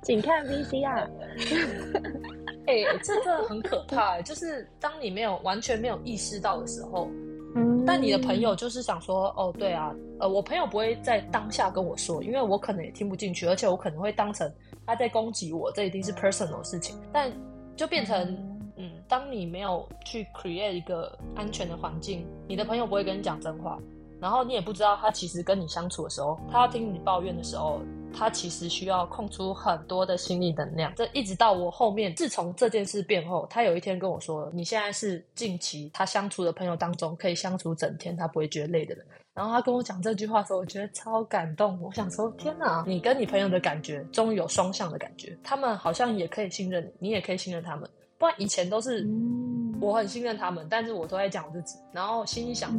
[0.04, 1.08] 请看 VCR。
[2.68, 4.22] 哎，这个很可怕。
[4.22, 7.10] 就是当你没有完全没有意识到的时候。
[7.56, 14.52] 嗯但你的朋友就是想说，哦，对啊，呃，我朋友不会在当下跟我说，因为我可能也听不进去，而且我可能会当成
[14.86, 16.96] 他在攻击我，这一定是 personal 事情。
[17.14, 17.32] 但
[17.78, 18.38] 就变成，
[18.76, 23.80] 嗯，当你没有去 create 一个安全的环境，你的朋友不会跟你讲真话，
[24.20, 27.82] 然后你也不知道他其实跟你相处的时候，他要听你抱怨的时候。
[28.14, 41.80] 他其实需要空出很多的心理能量，这一直到我后面，自从这件事变后，他有一天跟我说：“你现在是近期他相处的朋友当中可以相处整天，他不会觉得累的人。”然后他跟我讲这句话的时候，我觉得超感动。
[41.80, 47.88] 我想说：“天哪，你跟你朋友的感觉终于有双向的感觉，他们好像也可以信任你，你也可以信任他们。
[48.18, 49.08] 不然以前都是
[49.80, 52.72] 我很信任他们，但是我都在讲自己，然后心里想：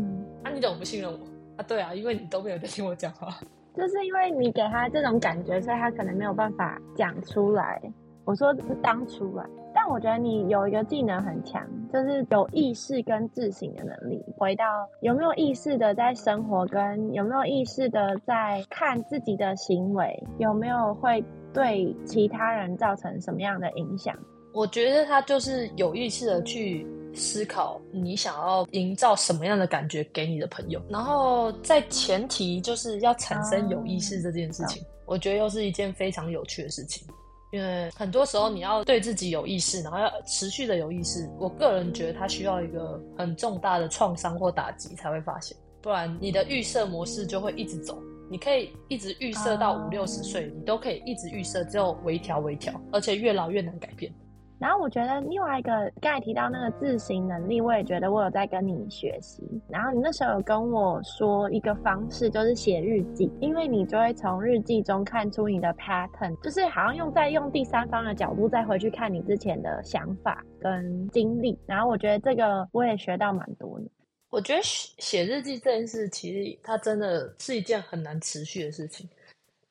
[0.43, 1.19] 啊，你怎么不信任我？
[1.57, 3.29] 啊，对啊，因为你都没有在听我讲话。
[3.77, 7.81] ”就是因为你给他这种感觉，所以他可能没有办法讲出来。
[8.25, 14.23] 我说是当初啊，但我觉得你有一个技能很强，就是有意识跟自省的能力。
[14.37, 14.65] 回到
[15.01, 21.25] 有没有意识的在生活，跟有没有意识的在看自己的行为，有没有会
[21.55, 24.15] 对其他人造成什么样的影响？
[24.53, 26.87] 我觉得他就是有意识的去。
[27.15, 37.05] 思考你想要营造什么样的感觉给你的朋友，然后在前提就是要产生有意识这件事情，我觉得又是一件非常有趣的事情。
[37.51, 41.29] 因为很多时候你要对自己有意识，然后要持续的有意识。
[41.41, 47.99] 我个人觉得它需要一个很重大的创伤或打击才会发现，不然你的预设模式就会一直走。
[48.31, 54.13] 你可以一直预设到五六十岁，你都可以一直预设，只有微调微调，而且越老越难改变。
[54.59, 59.43] 然后我觉得另外一个刚才提到那个自省能力，我也觉得我有在跟你学习。
[59.69, 71.57] 然后你那时候有跟我说一个方式，就是写日记，因为你就会从日记中看出你的 pattern，就是好像用在用第三方的角度再回去看你之前的想法跟经历。
[71.65, 73.87] 然后我觉得这个我也学到蛮多的。
[74.31, 79.09] 我觉得写写日记这件事，其实它真的是一件很难持续的事情。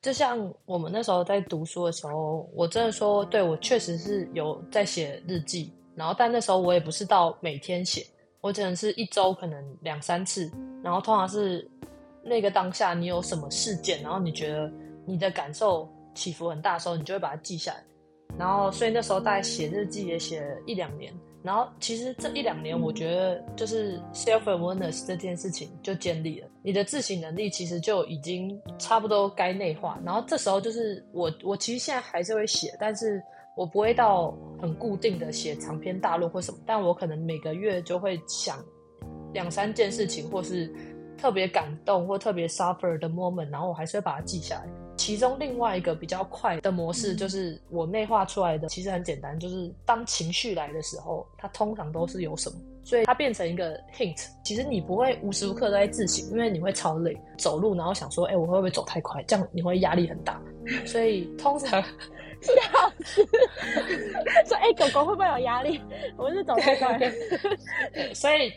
[0.00, 8.06] 就像我们那时候在读书的时候，我真的说，对我确实是有在写日记，然后但那时候我也不是到每天写，
[8.40, 10.50] 我只能是一周可能两三次，
[10.84, 11.68] 然后通常是
[12.22, 14.70] 那个当下你有什么事件，然后你觉得
[15.04, 17.84] 你的感受起伏很大的时候，你就会把它记下来，
[18.38, 21.12] 然后所以那时候大概写日记也写了一两年。
[21.48, 29.98] 然后其实这一两年，我觉得就是 self awareness 这件事情就建立了，你的自省能力其实就已经差不多该内化。
[30.04, 33.22] 然后这时候就是我，我其实现在还是会写，但是
[33.56, 38.62] 我不会到很固定的写长篇大论或什么，但我可能每个月就会想
[39.32, 40.70] 两三件事情，或是
[41.18, 44.66] 特别感动或特别 suffer 的 moment，然后我还是会把它记下来。
[44.96, 54.26] 其中另外一个比较快的模式，就是我内化出来的，其实很简单，就是当情绪来的时候，它通常都是有什么，所以它变成一个 hint。
[54.44, 59.22] 其实你不会无时无刻都在自省，因为你会超累，走路然后想说，哎，我会不会走太快？
[59.22, 60.40] 这样你会压力很大。
[60.84, 61.80] 所以通常
[62.42, 62.52] 笑
[63.04, 63.24] 死，
[64.46, 65.80] 说哎，狗狗会不会有压力？
[66.16, 67.00] 我是走太快。
[68.14, 68.52] 所以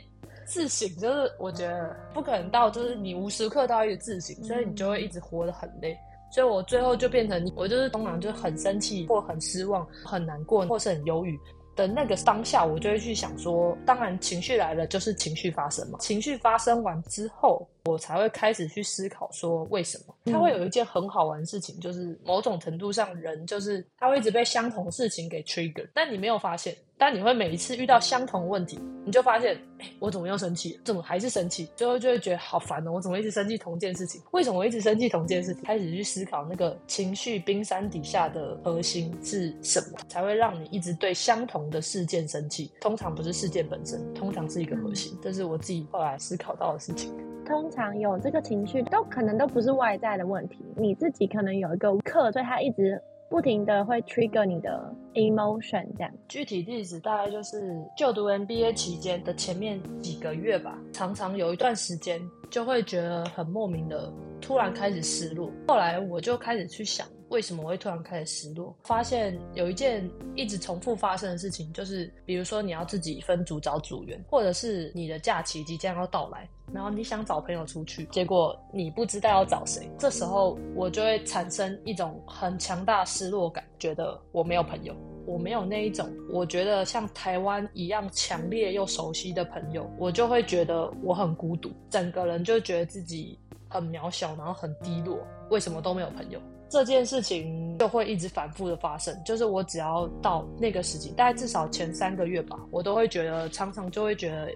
[0.45, 5.97] 自省就是我觉得不可能到，就是你无时刻都要一直自省，所以你就会一直活得很累。
[6.33, 11.37] 所以我最后就变成，我就是通常就很生气或很失望、很难过或是很忧郁
[11.75, 15.99] 的那个当下，我就会去想说，当然情绪来了就是情绪发生嘛。
[15.99, 20.15] 情绪发生完之后，我才会开始去思考说为什么。
[20.31, 26.73] 它会有一件很好玩的事情，就是某种程度上人就是他会一直被相同事情给 trigger，但你没有发现。
[27.01, 29.57] 但你会每一次遇到相同问题，你就发现，
[29.97, 30.79] 我怎么又生气？
[30.83, 31.67] 怎么还是生气？
[31.75, 34.21] 最后就会觉得好烦哦，我怎么一直生气同一件事情？
[34.29, 35.63] 为什么我一直生气同一件事情？
[35.63, 42.71] 开始去思考那个情绪冰山底下的核心是什么，才会让你一直对相同的事件生气？
[42.79, 45.17] 通常不是事件本身，通常是一个核心。
[45.23, 47.11] 这是我自己后来思考到的事情。
[47.47, 53.01] 通常有这个情绪，都可能都不是外在的问题，你自己可能有一个课，所以他一直
[53.31, 56.11] 不停的会 trigger 你的 emotion 这样。
[56.27, 64.11] 具体例子大概就是就读 MBA 期间的前面几个月吧，常常有一段时间就会觉得很莫名的，
[64.41, 65.49] 突然开始失落。
[65.69, 67.07] 后来我就开始去想。
[67.31, 68.75] 为什么我会突然开始失落？
[68.83, 84.93] 发现有一件一直重复发生的事情，就是比如说你要自己分组找组员，或者是你的假期即将要到来，然后你想找朋友出去，结果你不知道要找谁，这时候我就会产生一种很强大失落感，觉得我没有朋友，
[85.25, 95.17] 我没有那一种我觉得像台湾一样强烈又熟悉的朋友，我就会觉得我很孤独，整个人就觉得自己很渺小，然后很低落，
[95.49, 96.37] 为什么都没有朋友？
[96.71, 104.51] 这件事情就会一直反复的发生，就是我只要到那个时期，大概至少前三个月吧，我都会觉得常常就会觉得，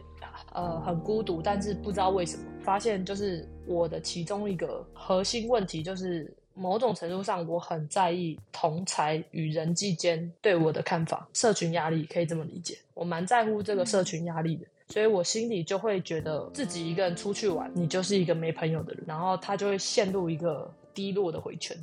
[0.54, 21.78] 呃，很孤独，但是不知道为什么，发现就是我的其中一个核心问题，就是某种程度上我很在意同才与人际间对我的看法，社群压力可以这么理解，我蛮在乎这个社群压力的，所以我心里就会觉得自己一个人出去玩，你就是一个没朋友的人，然后他就会陷入一个低落的回圈。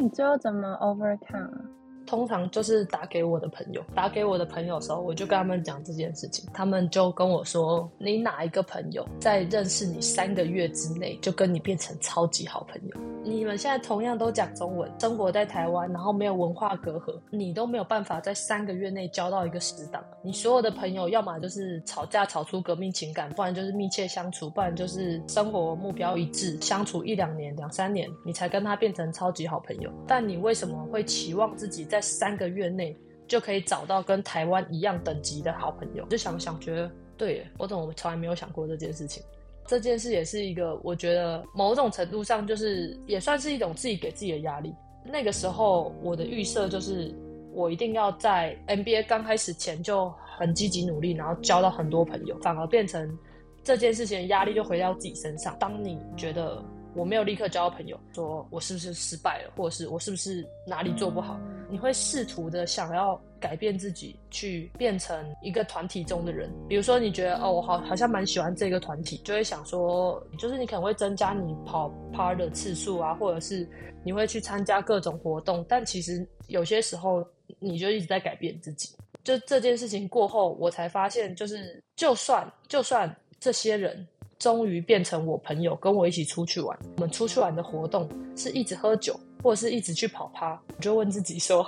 [0.00, 1.77] 你最后怎么 overcome？
[2.08, 12.96] 通常就是打给我的朋友，打给我的朋友的时候，我就跟他们讲这件事情，他们就跟我说：“你哪一个朋友在认识你三个月之内就跟你变成超级好朋友？
[13.22, 20.02] 你们现在同样都讲中文，生活在台湾，然后没有文化隔阂，你都没有办法在三个月内交到一个死党。
[20.22, 29.92] 你所有的朋友，要么就是吵架吵出革命情感，不然就是密切相处，不然就是生活目标一致，相处一两年、两三年，你才跟他变成超级好朋友。
[30.06, 31.97] 但你为什么会期望自己在？
[31.98, 32.96] 在三个月内
[33.26, 39.20] 就可以找到跟台湾一样等级的好朋友，就想想觉得对，我怎么从来没有想过这件事情？
[39.66, 44.72] 这件事也是一个，我觉得某种程度上就是也算是一种自己给自己的压力。
[45.04, 47.12] 那个时候我的预设就是，
[47.52, 53.18] 我一定要在 NBA 刚开始前就很积极努力，然后交到很多朋友，反而变成
[53.64, 55.56] 这件事情的压力就回到自己身上。
[55.58, 56.62] 当你觉得。
[56.98, 61.38] 我没有立刻交朋友，说我是不是失败了，或者是我是不是哪里做不好？
[61.70, 66.50] 你会试图的想要改变自己，去变成一个团体中的人。
[66.68, 73.68] 比如说，你觉得哦，我好好像蛮喜欢这个团体，就会想说，就是你可能会增加你跑跑的次数啊，或者是
[74.02, 75.64] 你会去参加各种活动。
[75.68, 77.24] 但其实有些时候，
[77.60, 78.90] 你就一直在改变自己。
[79.22, 84.04] 就这件事情过后，我才发现，就是就算就算这些人。
[84.38, 86.78] 终于变成我朋友，跟我一起出去玩。
[86.96, 90.60] 我们出去玩的活动是一直喝酒，或者是一直去跑趴。
[90.76, 91.66] 我就问自己说：“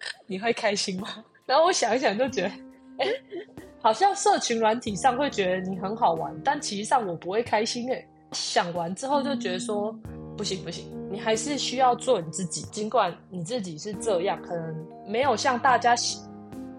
[0.26, 2.48] 你会开心吗？”然后我想一想，就觉得，
[3.04, 3.08] 哎，
[3.80, 7.90] 好像社群软体上会觉得你很好玩，但其实上我不会开心。
[7.92, 9.94] 哎，想完之后就觉得说，
[10.36, 12.62] 不行不行，你还是需要做你自己。
[12.70, 16.20] 尽管你自己是这样，可能没有像大家喜，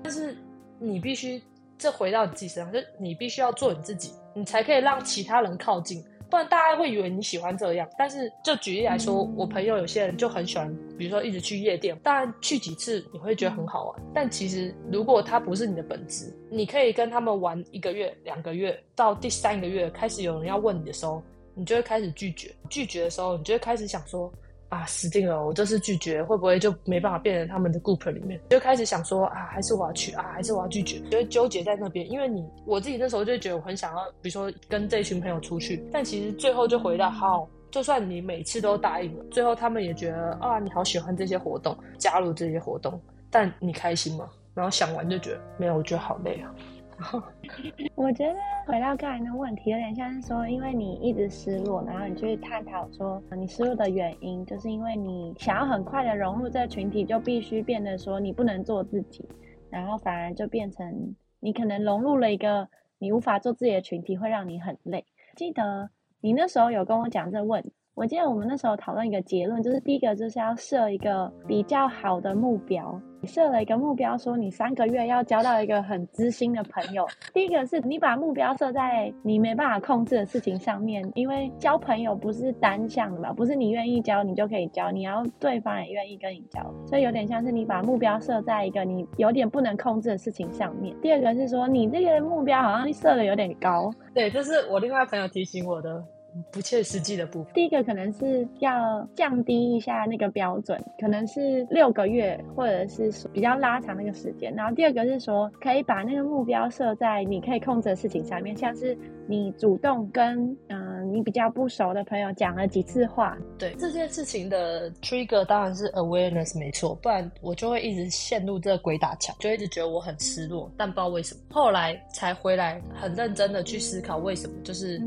[0.04, 0.36] 但是
[0.80, 1.42] 你必须。
[1.82, 7.88] 这回到你自己身上，就你必须要做你自己，你才可以让其他人靠近，不然大家会以为你喜欢这样。
[7.98, 21.22] 但是就举例来说，我朋友有些人就很喜欢，比如说一直去夜店，当然去几次你会觉得很好玩，但其实如果他不是你的本质，你可以跟他们玩一个月、两个月，到第三个月开始有人要问你的时候，
[21.56, 22.52] 你就会开始拒绝。
[22.70, 24.32] 拒绝的时候，你就会开始想说。
[24.70, 25.44] 啊，死定了！
[25.44, 28.40] 我这次拒绝，会不会就没办法变成他们的 group 里面？
[28.50, 31.00] 就开始想说啊，还是我要去啊，还是我要拒绝？
[31.10, 32.10] 就会纠结在那边。
[32.10, 43.02] 因为你我自己那时候就觉得我很想要，比如说跟这群朋友出去，但其实最后就回到好，就算你每次都答应了，最后他们也觉得啊，你好喜欢这些活动，加入这些活动，
[43.32, 44.30] 但你开心吗？
[44.54, 46.54] 然后想完就觉得没有，我觉得好累啊。
[47.96, 48.36] 我觉得
[48.66, 59.28] 回到刚才的问题，有点像是说，因为你一直失落，然后你去探讨说，你失落的原因，就是因为你想要很快的融入这个群体，就必须变得说你不能做自己，
[59.70, 65.06] 然后反而就变成你可能融入了一个你无法做自己的群体，会让你很累。
[65.36, 65.90] 记得
[66.22, 67.64] 你那时候有跟我讲这问
[67.96, 72.98] 我记得我们那时候讨论一个结论，就是第一个就是要设一个比较好的目标。
[73.22, 77.06] 你设了一个目标，说你三个月要交到一个很知心的朋友。
[77.34, 90.96] 第一个是你把目标设在你没办法控制的事情上面，因为交朋友不是单向的嘛，不是你愿意交你就可以交，你要对方也愿意跟你交，所以有点像是你把目标设在一个你有点不能控制的事情上面。
[91.02, 96.02] 第二个是说你这个目标好像设的有点高，对，这是我另外朋友提醒我的。
[96.52, 97.54] 不切实际的部分。
[97.54, 104.54] 第一个可能是要降低一下那个标准，可能是六个月，或者是比较拉长那个时间。
[104.56, 113.38] 然后第二个是说，可以把那个目标设在你可以控制的事情上面，像是你主动跟嗯你比较不熟的朋友讲了几次话。
[113.58, 121.42] 对这件事情的 trigger 当然是 awareness 没错，不然我就会一直陷入这个鬼打墙，就一直觉得我很失落，但不知道为什么。
[121.50, 125.02] 后来才回来很认真的去思考为什么，就是。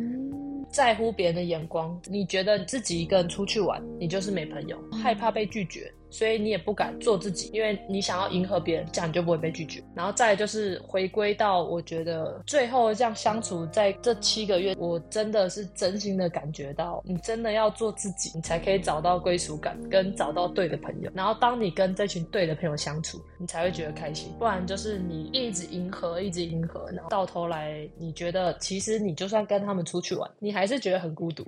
[0.71, 5.93] 在乎别人的眼光，你觉得你自己一个人出去玩，你就是没朋友，害怕被拒绝。
[6.13, 9.83] 所以你也不敢做自己，因为你想要迎合别人，这样你就不会被拒绝。
[9.95, 21.11] 然后再就是回归到，我觉得最后这样相处，在这七个月，我真的是真心的感觉到，你真的要做自己，你才可以找到归属感，跟找到对的朋友。
[21.15, 24.31] 然后当你跟这群对的朋友相处，你才会觉得开心。
[24.39, 31.47] 不然就是你一直迎合，一直迎合，然后到头来，你觉得其实你就算跟他们出去玩，你还是觉得很孤独。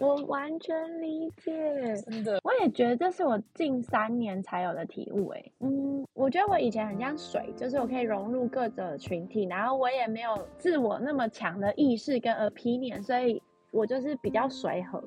[0.00, 5.28] 我完全理解，真的，我也觉得这是我近三年才有的体悟。
[5.30, 13.42] 哎，嗯，我觉得我以前很像水，就是我可以融入各个群体，然后我也没有自我那么强的意识跟 opinion，所以
[13.72, 15.02] 我就是比较随和。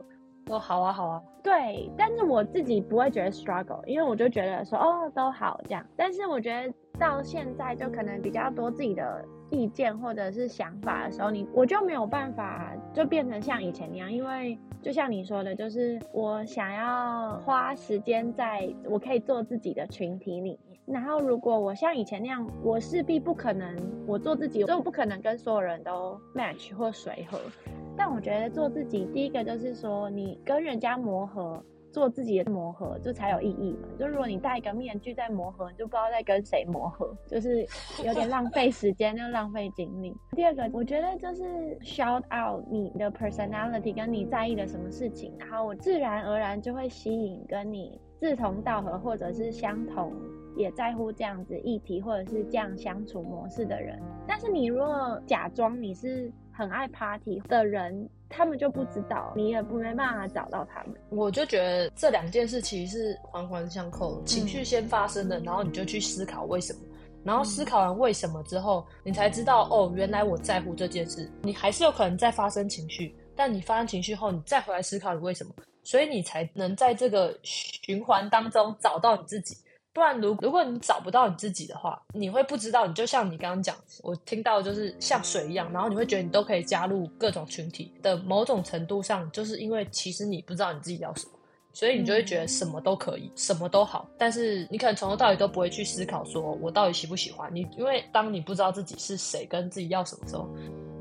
[0.50, 5.86] 哦，好啊，好啊，对，但是我自己不会觉得 struggle，因为我就觉得说，哦，都好这样。
[5.96, 9.24] 但是我觉得到现在就可能比较多自己的。
[9.52, 20.58] 意见或者是想法的时候，你我就没有办法就变成像以前那样，因为就像你说的，就是我想要花时间在我可以做自己的群体里面。
[20.88, 23.76] 然后如果我像以前那样，我势必不可能
[24.08, 27.38] 我做自己，所以我不可能跟所有人都 match 或随和。
[27.96, 31.64] 但我觉得做自己，第一个就是说你跟人家磨合。
[31.92, 33.88] 做自己的磨合，就才有意义嘛。
[34.00, 37.66] 就如果你戴一个面具在磨合，你就不知道在跟谁磨合，就是
[38.06, 40.16] 有点浪费时间，又浪费精力。
[40.32, 41.44] 第二个，我觉得就是
[41.82, 50.14] shout out 你的 personality，跟你在意的什么事情，然后我自然而然就会吸引跟你志同道合，或者是相同
[50.56, 54.00] 也在乎这样子议题，或者是这样相处模式的人。
[54.26, 58.10] 但是你如果假装你是很爱 party 的人。
[58.32, 60.94] 他们就不知道，你也不没办法找到他们。
[61.10, 66.80] 我就觉得这两件事其实是环环相扣，情绪先发生的，然后你就去思考为什么，
[67.24, 71.30] 然后思考完为什么之后，你才知道哦，原来我在乎这件事。
[71.44, 75.54] 你还是有可能再发生情绪，但你发生情绪后，你再回来思考你为什么，
[75.84, 79.56] 所以你才能在这个循环当中找到你自己。
[79.94, 82.88] 不然，如如果你找不到你自己的话，你会不知道。
[82.88, 91.34] 你就像你刚刚讲，我听到就是像水一样，然后你会觉得你都可以加入各种群体的某种程度上，就是因为其实你不知道你自己要什么，
[91.74, 94.08] 所以你就会觉得什么都可以，什么都好。
[94.18, 97.68] 但是你可能从头到尾都不会去思考，说我到底喜不喜欢你。
[97.78, 100.50] 因为当你不知道自己是谁跟自己要什么时候，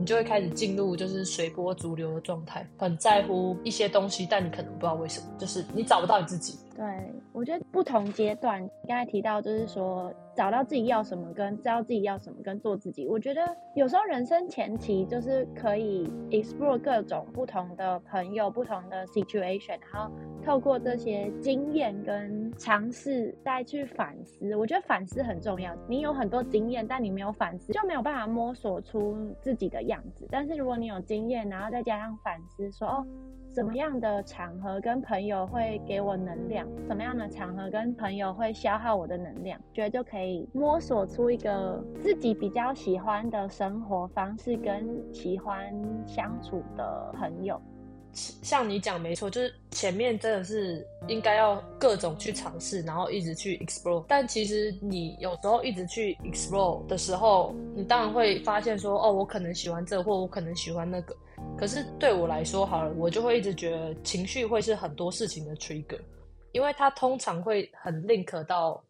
[0.01, 6.59] 你就会开始进入就是随波逐流的状态，很在乎一些东西，但你可能不知道为什么，就是你找不到你自己。
[6.81, 13.07] 对，我觉得不同阶段，刚才提到就是说找到自己要什么，跟知道自己要什么，跟做自己。
[13.07, 20.11] 我觉得有时候人生前期就是可以 explore 各种不同的朋友、不同的 situation，然后
[20.43, 24.57] 透过这些经验跟尝试再去反思。
[24.57, 25.77] 我觉得反思很重要。
[25.87, 30.27] 你有很多经验，但你没有反思，就没有办法摸索出自己的样子。
[30.31, 33.07] 但是如果你有经验，然后再加上反思，说哦。
[33.53, 36.67] 什么样的场合跟朋友会给我能量？
[36.87, 39.61] 什么样的场合跟朋友会消耗我的能量？
[39.75, 45.75] 觉得就可以摸索出一个自己比较喜欢的生活方式跟喜欢
[46.07, 47.61] 相处的朋友。
[48.13, 54.05] 像你讲没错，就是前面真的是应该要各种去尝试，然后一直去 explore。
[54.07, 61.17] 但其实你有时候一直去 explore 的时候，你当然会发现说，哦，我可能喜欢这，或我可能喜欢那个。
[61.61, 66.01] 可是对我来说，好了，我就会一直觉得情绪会是很多事情的 trigger，
[66.53, 68.83] 因为它通常会很 link 到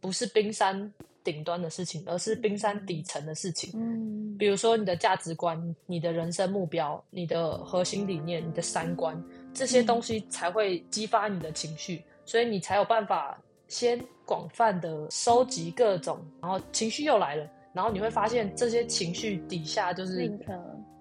[0.00, 0.90] 不是冰山
[1.22, 3.70] 顶端的事情，而是冰山底层的事情。
[3.74, 13.38] 嗯，比如说你的价值观、你的人生目标、你的核心理念、你的三观这些东西才会激发你的情绪，所以你才有办法
[13.68, 17.46] 先广泛的收集各种，然后情绪又来了，
[17.76, 20.32] 然后你会发现这些情绪底下就是。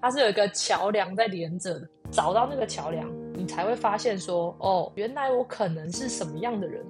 [0.01, 6.85] 它是有一个桥梁在连着的，找到那个桥梁，你才会发现说，哦，原来我可能是什么样的人。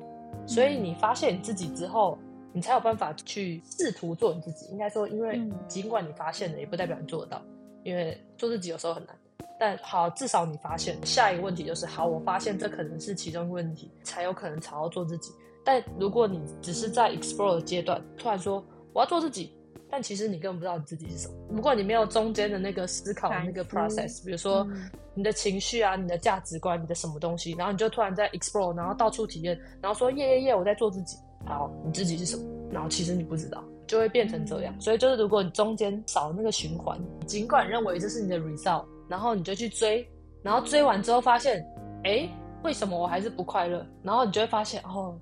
[0.46, 2.18] 所以你发现你自己之后，
[2.52, 4.66] 你才有办法去试图做你自己。
[4.70, 7.42] 应该说，因为嗯尽管你发现了，也不代表你做得到，
[7.84, 9.16] 因为做自己有时候很难。
[9.58, 10.98] 但好，至少你发现。
[11.06, 15.32] 下一个问题就是，好，我发现这可能是其中一个问题，才有可能朝到做自己。
[15.64, 18.62] 但如果你只是在 explore 的阶段，突然说
[18.92, 19.54] 我要做自己，
[19.96, 21.34] 但其实你根本不知道你自己是什么。
[21.50, 31.16] 如果你没有中间的那个思考的那个 process，比如说嗯你的情绪啊、你的价值观、你的什么东西，然后你就突然在 explore，然后到处体验，然后说耶耶耶，我在做自己。
[31.46, 32.44] 好，你自己是什么？
[32.74, 34.82] 然后其实你不知道，就会变成这样。
[34.82, 40.06] 所以就是如果你中间少那个循环，尽管认为这是你的 result，然后你就去追，
[40.44, 41.66] 然后追完之后发现，
[42.04, 42.28] 哎，
[42.64, 43.86] 为什么我还是不快乐？
[44.04, 45.18] 然后你就会发现，哦，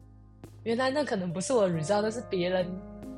[0.63, 2.65] 原来那可能不是我的 result，那是别人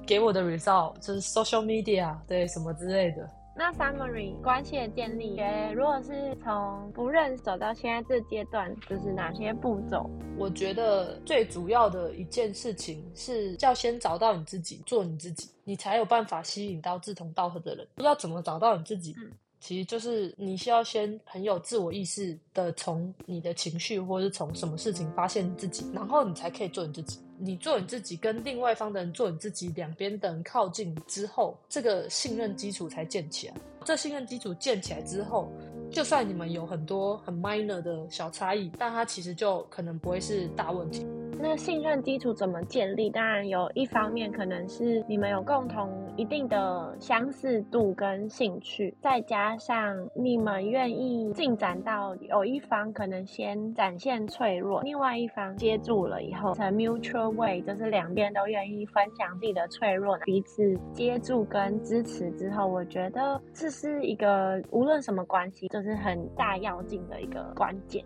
[0.05, 3.29] 给我的 result，就是 social media 对什么之类的。
[3.57, 5.37] 那 summary 关系的建立，
[5.73, 10.09] 如果是从不认识走到现在这阶段，就是哪些步骤？
[10.37, 17.87] 我觉得最主要的一件事情是要先找到你自己，做你自己，你才有办法吸引到志同道合的人。
[17.95, 19.15] 要怎么找到你自己？
[19.17, 27.19] 嗯其实就是你需要先很有自我意识的从你的情绪或者是从什么事情发现自己，然后你才可以做你自己。
[27.37, 33.53] 你做你自己，跟另外一方的人做你自己，两边的人靠近之后，这个信任基础才建起来。
[33.83, 35.51] 这信任基础建起来之后，
[35.91, 41.05] 就算你们有很多很 minor 的小差异，但它其实就可能不会是大问题。
[41.37, 43.09] 那信任基础怎么建立？
[43.09, 68.03] 当然有一方面可能是你们有共同一定的相似度跟兴趣，再加上你们愿意进展到有一方可能先展现脆弱，另外一方接住了以后，成 mutual way，就是两边都愿意分享自己的脆弱，彼此接住跟支持之后，我觉得这是一个无论什么关系，就是很大要紧的一个关键。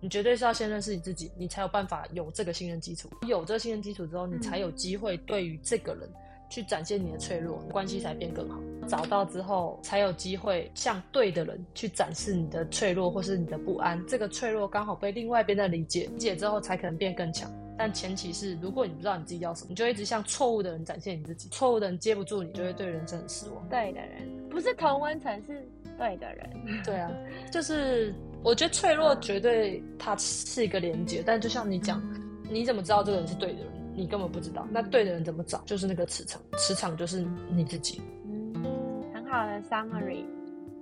[0.00, 3.08] 你绝对是要先认识你自己，你才有办法有这个信任基础。
[3.26, 6.08] 有这个信任基础之后，你才有机会对于这个人
[6.48, 8.60] 去展现你的脆弱，关系才变更好。
[8.86, 14.00] 找到之后，才有机会向对的人去展示你的脆弱或是你的不安。
[14.06, 17.50] 这个脆弱刚好被另外一边的理解，理解之后才可能变更强。
[17.78, 23.68] 但前提是，如果你不知道你自己要什么，你就一直向错误的人展现你自己，错误的人接不住你，就会对人生很失望。
[23.68, 25.68] 对的人不是同温层，是
[25.98, 26.48] 对的人。
[26.84, 27.10] 对啊，
[27.52, 28.14] 就是
[28.46, 32.00] 我觉得脆弱绝对它是一个连接，但就像你讲，
[32.48, 33.66] 你怎么知道这个人是对的人？
[33.92, 34.64] 你根本不知道。
[34.70, 35.60] 那对的人怎么找？
[35.66, 38.00] 就是那个磁场，磁场就是你自己。
[38.24, 40.24] 嗯，很好的 summary。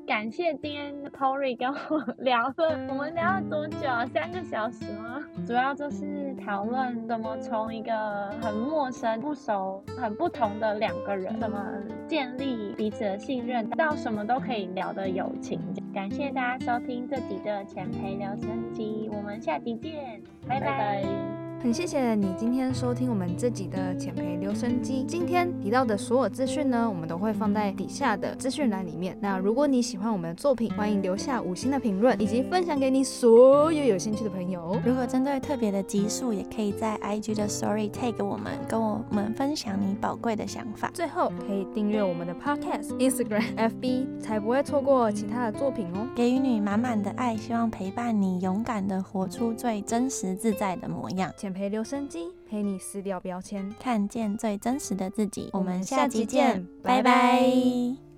[0.07, 4.05] 感谢今天 Tory 跟我 聊了，我们聊了多久啊？
[4.07, 5.25] 三个小时吗？
[5.47, 11.59] 主要就是讨论怎么从一个很陌生、不熟、很不同的两个人，怎么
[12.07, 15.59] 建立彼此的信任，到什么都可以聊的友情。
[15.95, 21.44] 感谢大家收听这集的前陪聊升级，我们下集见，拜拜拜拜。
[21.65, 25.03] 很谢谢你今天收听我们这集的浅培留声机。
[25.09, 29.17] 今天提到的所有资讯呢，我们都会放在底下的资讯栏里面。
[29.19, 34.79] 那如果你喜欢我们的作品，欢迎留下五星的评论，以及分享给你所有有兴趣的朋友。
[34.85, 40.91] 如果针对特别的集数，也可以在 IG 的 Story tag 我们，跟我们分享你宝贵的想法。
[40.93, 46.07] 最后可以订阅我们的 Podcast、 Instagram、FB，才不会错过其他的作品哦。
[46.15, 53.75] 给予你满满的爱，希望陪伴你勇敢的活出最真实自在的模样，浅培留声机陪你撕掉标签。
[53.81, 55.49] 看见最真实的自己。
[55.53, 58.14] 我们下下集集见拜拜